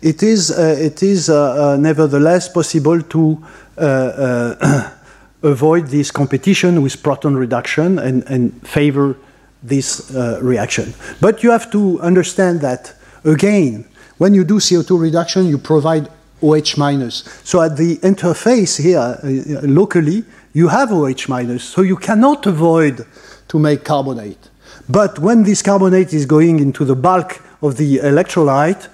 It 0.00 0.22
is, 0.24 0.50
uh, 0.50 0.76
it 0.78 1.02
is 1.02 1.30
uh, 1.30 1.74
uh 1.74 1.76
nevertheless 1.76 2.48
possible 2.48 3.00
to 3.00 3.38
uh, 3.78 3.80
uh, 3.80 4.90
avoid 5.42 5.86
this 5.86 6.10
competition 6.10 6.82
with 6.82 7.00
proton 7.02 7.36
reduction 7.36 7.98
and, 7.98 8.24
and 8.24 8.52
favor 8.66 9.16
this 9.62 10.14
uh, 10.14 10.40
reaction. 10.42 10.92
But 11.20 11.42
you 11.42 11.52
have 11.52 11.70
to 11.70 12.00
understand 12.00 12.60
that, 12.62 12.94
again, 13.24 13.84
when 14.18 14.34
you 14.34 14.44
do 14.44 14.58
CO2 14.58 15.00
reduction, 15.00 15.46
you 15.46 15.58
provide 15.58 16.08
OH 16.42 16.76
minus. 16.76 17.24
So 17.44 17.62
at 17.62 17.76
the 17.76 17.96
interface 17.98 18.80
here, 18.80 18.98
uh, 18.98 19.66
locally, 19.66 20.24
you 20.52 20.68
have 20.68 20.92
OH 20.92 21.28
minus. 21.28 21.64
So 21.64 21.82
you 21.82 21.96
cannot 21.96 22.46
avoid 22.46 23.06
to 23.48 23.58
make 23.58 23.84
carbonate. 23.84 24.50
But 24.88 25.18
when 25.18 25.42
this 25.44 25.62
carbonate 25.62 26.12
is 26.12 26.26
going 26.26 26.58
into 26.58 26.84
the 26.84 26.96
bulk 26.96 27.40
of 27.62 27.76
the 27.76 27.98
electrolyte, 27.98 28.88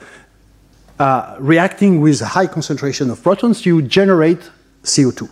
uh, 0.98 1.36
reacting 1.38 2.00
with 2.00 2.20
a 2.20 2.26
high 2.26 2.46
concentration 2.46 3.10
of 3.10 3.22
protons, 3.22 3.64
you 3.64 3.82
generate 3.82 4.50
CO2. 4.82 5.28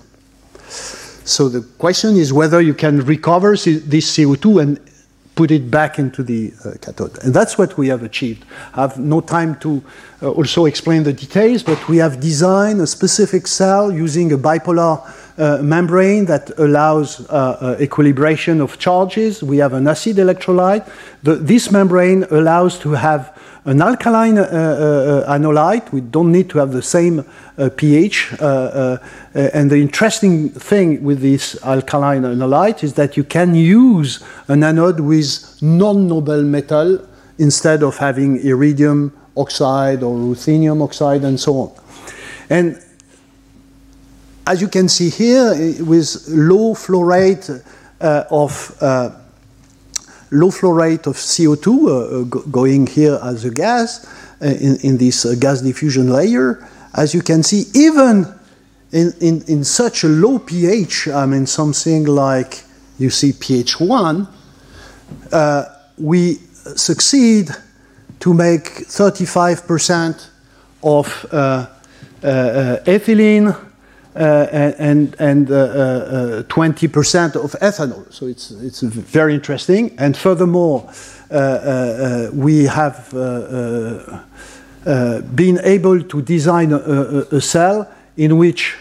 So 1.26 1.48
the 1.48 1.62
question 1.78 2.16
is 2.16 2.32
whether 2.32 2.60
you 2.60 2.74
can 2.74 3.00
recover 3.00 3.50
this 3.56 4.16
CO2 4.16 4.62
and 4.62 4.80
put 5.36 5.50
it 5.50 5.70
back 5.70 5.98
into 5.98 6.22
the 6.22 6.52
uh, 6.64 6.72
cathode. 6.80 7.22
And 7.22 7.32
that's 7.32 7.56
what 7.58 7.76
we 7.76 7.88
have 7.88 8.02
achieved. 8.02 8.44
I 8.74 8.80
have 8.80 8.98
no 8.98 9.20
time 9.20 9.58
to 9.60 9.82
uh, 10.22 10.30
also 10.30 10.64
explain 10.64 11.02
the 11.04 11.12
details, 11.12 11.62
but 11.62 11.88
we 11.88 11.98
have 11.98 12.18
designed 12.20 12.80
a 12.80 12.86
specific 12.86 13.46
cell 13.46 13.92
using 13.92 14.32
a 14.32 14.38
bipolar 14.38 15.06
uh, 15.38 15.62
membrane 15.62 16.24
that 16.24 16.50
allows 16.58 17.20
uh, 17.28 17.58
uh, 17.60 17.76
equilibration 17.78 18.62
of 18.62 18.78
charges. 18.78 19.42
We 19.42 19.58
have 19.58 19.74
an 19.74 19.86
acid 19.86 20.16
electrolyte. 20.16 20.90
The, 21.22 21.36
this 21.36 21.70
membrane 21.70 22.24
allows 22.30 22.78
to 22.78 22.92
have 22.92 23.35
an 23.66 23.82
alkaline 23.82 24.38
uh, 24.38 24.42
uh, 24.42 25.32
anolyte. 25.32 25.92
We 25.92 26.00
don't 26.00 26.30
need 26.30 26.48
to 26.50 26.58
have 26.58 26.72
the 26.72 26.82
same 26.82 27.24
uh, 27.58 27.68
pH. 27.76 28.34
and 28.40 29.70
the 29.70 29.76
interesting 29.76 30.48
thing 30.50 31.02
with 31.02 31.20
this 31.20 31.62
alkaline 31.64 32.22
anolyte 32.22 32.84
is 32.84 32.94
that 32.94 33.16
you 33.16 33.24
can 33.24 33.54
use 33.54 34.22
an 34.48 34.62
anode 34.62 35.00
with 35.00 35.60
non-noble 35.60 36.42
metal 36.42 36.98
instead 37.38 37.82
of 37.82 37.98
having 37.98 38.40
iridium 38.46 39.12
oxide 39.36 40.02
or 40.02 40.16
ruthenium 40.16 40.82
oxide 40.82 41.24
and 41.24 41.38
so 41.38 41.52
on. 41.58 41.72
And 42.48 42.80
as 44.46 44.60
you 44.60 44.68
can 44.68 44.88
see 44.88 45.10
here, 45.10 45.54
with 45.84 46.24
low 46.28 46.74
flow 46.74 47.00
rate 47.00 47.50
uh, 48.00 48.24
of 48.30 48.76
uh, 48.80 49.10
low 50.30 50.50
flow 50.50 50.70
rate 50.70 51.06
of 51.06 51.16
CO2 51.16 51.66
uh, 51.68 52.24
going 52.50 52.86
here 52.86 53.18
as 53.22 53.44
a 53.44 53.50
gas 53.50 54.06
uh, 54.42 54.46
in, 54.46 54.76
in, 54.82 54.96
this 54.98 55.24
uh, 55.24 55.34
gas 55.38 55.60
diffusion 55.60 56.10
layer, 56.10 56.66
as 56.94 57.14
you 57.14 57.22
can 57.22 57.42
see, 57.42 57.64
even 57.74 58.26
in, 58.92 59.12
in, 59.20 59.42
in 59.48 59.64
such 59.64 60.04
a 60.04 60.08
low 60.08 60.38
pH, 60.38 61.08
I 61.08 61.26
mean 61.26 61.46
something 61.46 62.04
like 62.04 62.62
you 62.98 63.10
see 63.10 63.32
pH 63.32 63.80
1, 63.80 64.28
uh, 65.32 65.64
we 65.98 66.34
succeed 66.74 67.50
to 68.20 68.34
make 68.34 68.64
35% 68.64 70.28
of 70.82 71.06
ethylene 72.22 73.48
uh, 73.48 73.65
and 74.16 75.16
and 75.18 75.48
20% 75.48 75.50
uh, 75.50 77.38
uh, 77.38 77.42
of 77.42 77.52
ethanol. 77.60 78.12
So 78.12 78.26
it's 78.26 78.50
it's 78.50 78.82
very 78.82 79.34
interesting. 79.34 79.94
And 79.98 80.16
furthermore, 80.16 80.88
we 82.32 82.64
have 82.64 83.10
been 85.34 85.60
able 85.62 86.02
to 86.02 86.22
design 86.22 86.72
a, 86.72 87.40
cell 87.40 87.88
in 88.16 88.38
which 88.38 88.76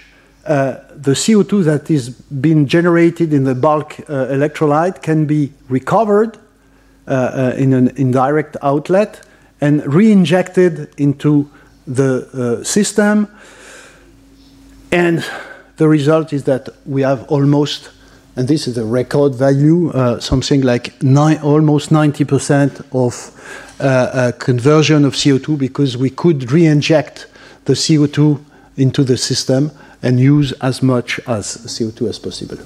uh, 0.45 0.75
the 0.95 1.11
CO2 1.11 1.63
that 1.63 1.89
is 1.89 2.09
being 2.09 2.67
generated 2.67 3.33
in 3.33 3.43
the 3.43 3.55
bulk 3.55 3.99
uh, 4.01 4.27
electrolyte 4.27 5.01
can 5.01 5.25
be 5.25 5.51
recovered 5.69 6.37
uh, 7.07 7.53
in 7.57 7.73
an 7.73 7.89
indirect 7.97 8.55
outlet 8.61 9.21
and 9.59 9.85
re-injected 9.91 10.93
into 10.97 11.49
the 11.87 12.61
system 12.63 13.27
and 14.95 15.25
the 15.75 15.89
result 15.89 16.31
is 16.31 16.45
that 16.45 16.69
we 16.85 17.01
have 17.01 17.25
almost, 17.29 17.89
and 18.37 18.47
this 18.47 18.65
is 18.65 18.77
a 18.77 18.85
record 18.85 19.35
value, 19.35 19.89
uh, 19.89 20.21
something 20.21 20.61
like 20.61 21.03
nine, 21.03 21.37
almost 21.41 21.89
90% 21.89 22.79
of 22.93 23.13
uh, 23.81 23.83
uh, 23.83 24.31
conversion 24.39 25.03
of 25.03 25.13
CO2 25.13 25.57
because 25.57 25.97
we 25.97 26.09
could 26.09 26.49
re-inject 26.49 27.27
the 27.65 27.73
CO2 27.73 28.41
into 28.77 29.03
the 29.03 29.17
system 29.17 29.69
and 30.01 30.17
use 30.17 30.53
as 30.61 30.81
much 30.81 31.19
as 31.27 31.57
CO2 31.67 32.07
as 32.07 32.17
possible. 32.17 32.57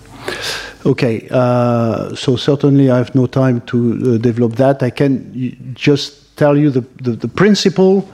Okay, 0.86 1.28
uh, 1.32 2.14
so 2.14 2.36
certainly 2.36 2.92
I 2.92 2.98
have 2.98 3.16
no 3.16 3.26
time 3.26 3.62
to 3.62 3.78
uh, 3.78 4.18
develop 4.20 4.54
that. 4.58 4.84
I 4.84 4.92
can 4.92 5.74
just 5.74 6.38
tell 6.38 6.56
you 6.56 6.70
the, 6.70 6.86
the, 7.02 7.12
the 7.14 7.28
principle 7.28 8.08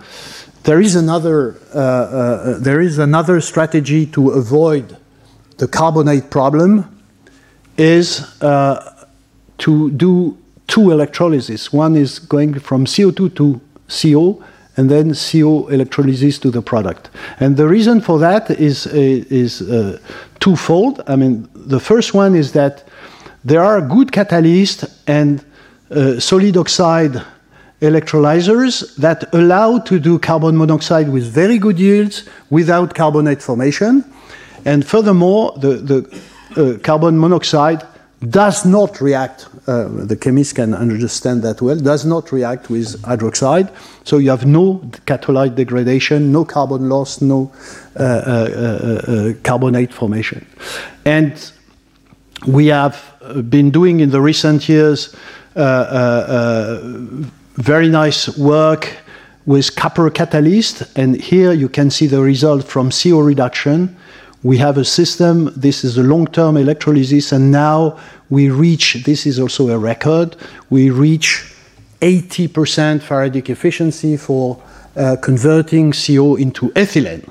there 0.65 0.81
is 0.81 0.95
another, 0.95 1.55
uh, 1.73 1.79
uh, 1.79 2.59
there 2.59 2.81
is 2.81 2.97
another 2.97 3.39
strategy 3.39 4.05
to 4.07 4.31
avoid 4.31 4.97
the 5.57 5.67
carbonate 5.67 6.29
problem 6.29 6.83
is 7.77 8.21
uh, 8.41 9.05
to 9.59 9.91
do 9.91 10.37
two 10.67 10.91
electrolysis. 10.91 11.71
One 11.71 11.95
is 11.95 12.19
going 12.19 12.59
from 12.59 12.85
CO2 12.85 13.35
to 13.35 13.61
CO, 13.87 14.43
and 14.75 14.89
then 14.89 15.13
CO 15.13 15.67
electrolysis 15.67 16.39
to 16.39 16.51
the 16.51 16.61
product. 16.61 17.09
And 17.39 17.55
the 17.55 17.67
reason 17.67 18.01
for 18.01 18.19
that 18.19 18.49
is, 18.49 18.87
is 18.87 19.61
uh, 19.61 19.99
twofold. 20.39 21.01
I 21.07 21.15
mean, 21.15 21.47
the 21.53 21.79
first 21.79 22.13
one 22.13 22.35
is 22.35 22.51
that 22.53 22.83
there 23.43 23.63
are 23.63 23.79
good 23.79 24.09
catalysts 24.11 24.91
and 25.07 25.45
uh, 25.91 26.19
solid 26.19 26.57
oxide 26.57 27.21
electrolyzers 27.81 28.95
that 28.95 29.33
allow 29.33 29.79
to 29.79 29.99
do 29.99 30.17
carbon 30.19 30.57
monoxide 30.57 31.09
with 31.09 31.25
very 31.25 31.57
good 31.57 31.79
yields 31.79 32.23
without 32.49 32.95
carbonate 32.95 33.41
formation. 33.41 34.03
And 34.65 34.85
furthermore, 34.85 35.53
the, 35.57 35.75
the 35.75 36.21
uh, 36.55 36.77
carbon 36.79 37.19
monoxide 37.19 37.83
does 38.29 38.65
not 38.65 39.01
react, 39.01 39.47
uh, 39.67 39.87
the 39.87 40.15
chemists 40.15 40.53
can 40.53 40.73
understand 40.73 41.43
that 41.43 41.61
well, 41.61 41.75
does 41.75 42.05
not 42.05 42.31
react 42.31 42.69
with 42.69 42.99
hydroxide. 43.01 43.71
So 44.03 44.17
you 44.17 44.29
have 44.29 44.45
no 44.45 44.79
catholyte 45.05 45.55
degradation, 45.55 46.31
no 46.31 46.45
carbon 46.45 46.89
loss, 46.89 47.21
no 47.21 47.51
uh, 47.99 48.03
uh, 48.03 48.05
uh, 48.05 49.11
uh 49.11 49.33
carbonate 49.43 49.93
formation. 49.93 50.45
And 51.05 51.51
we 52.47 52.67
have 52.67 53.03
been 53.49 53.69
doing 53.69 53.99
in 53.99 54.11
the 54.11 54.21
recent 54.21 54.69
years 54.69 55.15
very 57.55 57.89
nice 57.89 58.37
work 58.37 58.97
with 59.45 59.75
copper 59.75 60.09
catalyst, 60.09 60.83
and 60.97 61.21
here 61.21 61.53
you 61.53 61.69
can 61.69 61.89
see 61.89 62.07
the 62.07 62.21
result 62.21 62.63
from 62.63 62.89
CO 62.89 63.19
reduction. 63.19 63.95
We 64.43 64.57
have 64.57 64.77
a 64.77 64.85
system, 64.85 65.51
this 65.55 65.83
is 65.83 65.97
a 65.97 66.03
long-term 66.03 66.57
electrolysis, 66.57 67.31
and 67.31 67.51
now 67.51 67.97
we 68.29 68.49
reach, 68.49 69.03
this 69.05 69.25
is 69.25 69.39
also 69.39 69.69
a 69.69 69.77
record, 69.77 70.35
we 70.69 70.89
reach 70.89 71.53
80% 72.01 73.01
Faradaic 73.01 73.49
efficiency 73.49 74.17
for 74.17 74.61
uh, 74.95 75.15
converting 75.21 75.91
CO 75.91 76.35
into 76.35 76.69
ethylene. 76.71 77.27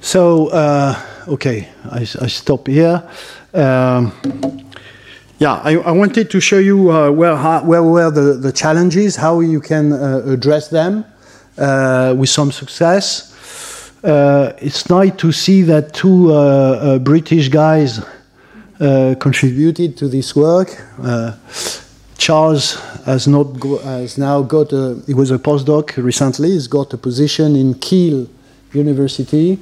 So, 0.00 0.48
uh, 0.48 0.98
okay, 1.28 1.68
I, 1.90 2.00
I, 2.00 2.26
stop 2.26 2.66
here. 2.66 3.02
Yeah, 5.40 5.54
I, 5.54 5.76
I, 5.76 5.92
wanted 5.92 6.30
to 6.32 6.38
show 6.38 6.58
you 6.58 6.92
uh, 6.92 7.10
where, 7.10 7.34
how, 7.34 7.64
where 7.64 7.82
were 7.82 8.10
the, 8.10 8.34
the 8.34 8.52
challenges, 8.52 9.16
how 9.16 9.40
you 9.40 9.58
can 9.58 9.90
uh, 9.90 10.20
address 10.26 10.68
them 10.68 11.02
uh, 11.56 12.14
with 12.14 12.28
some 12.28 12.52
success. 12.52 13.34
Uh, 14.04 14.54
it's 14.60 14.90
nice 14.90 15.16
to 15.16 15.32
see 15.32 15.62
that 15.62 15.94
two 15.94 16.30
uh, 16.30 16.34
uh, 16.36 16.98
British 16.98 17.48
guys 17.48 18.04
contributed 18.78 19.96
to 19.96 20.08
this 20.08 20.36
work. 20.36 20.78
Charles 22.18 22.74
has 23.06 23.26
not 23.26 23.44
go, 23.58 23.78
has 23.78 24.18
now 24.18 24.42
got 24.42 24.74
a, 24.74 25.00
he 25.06 25.14
was 25.14 25.30
a 25.30 25.38
postdoc 25.38 25.96
recently. 25.96 26.50
He's 26.50 26.66
got 26.66 26.92
a 26.92 26.98
position 26.98 27.56
in 27.56 27.72
Kiel 27.76 28.28
University 28.74 29.58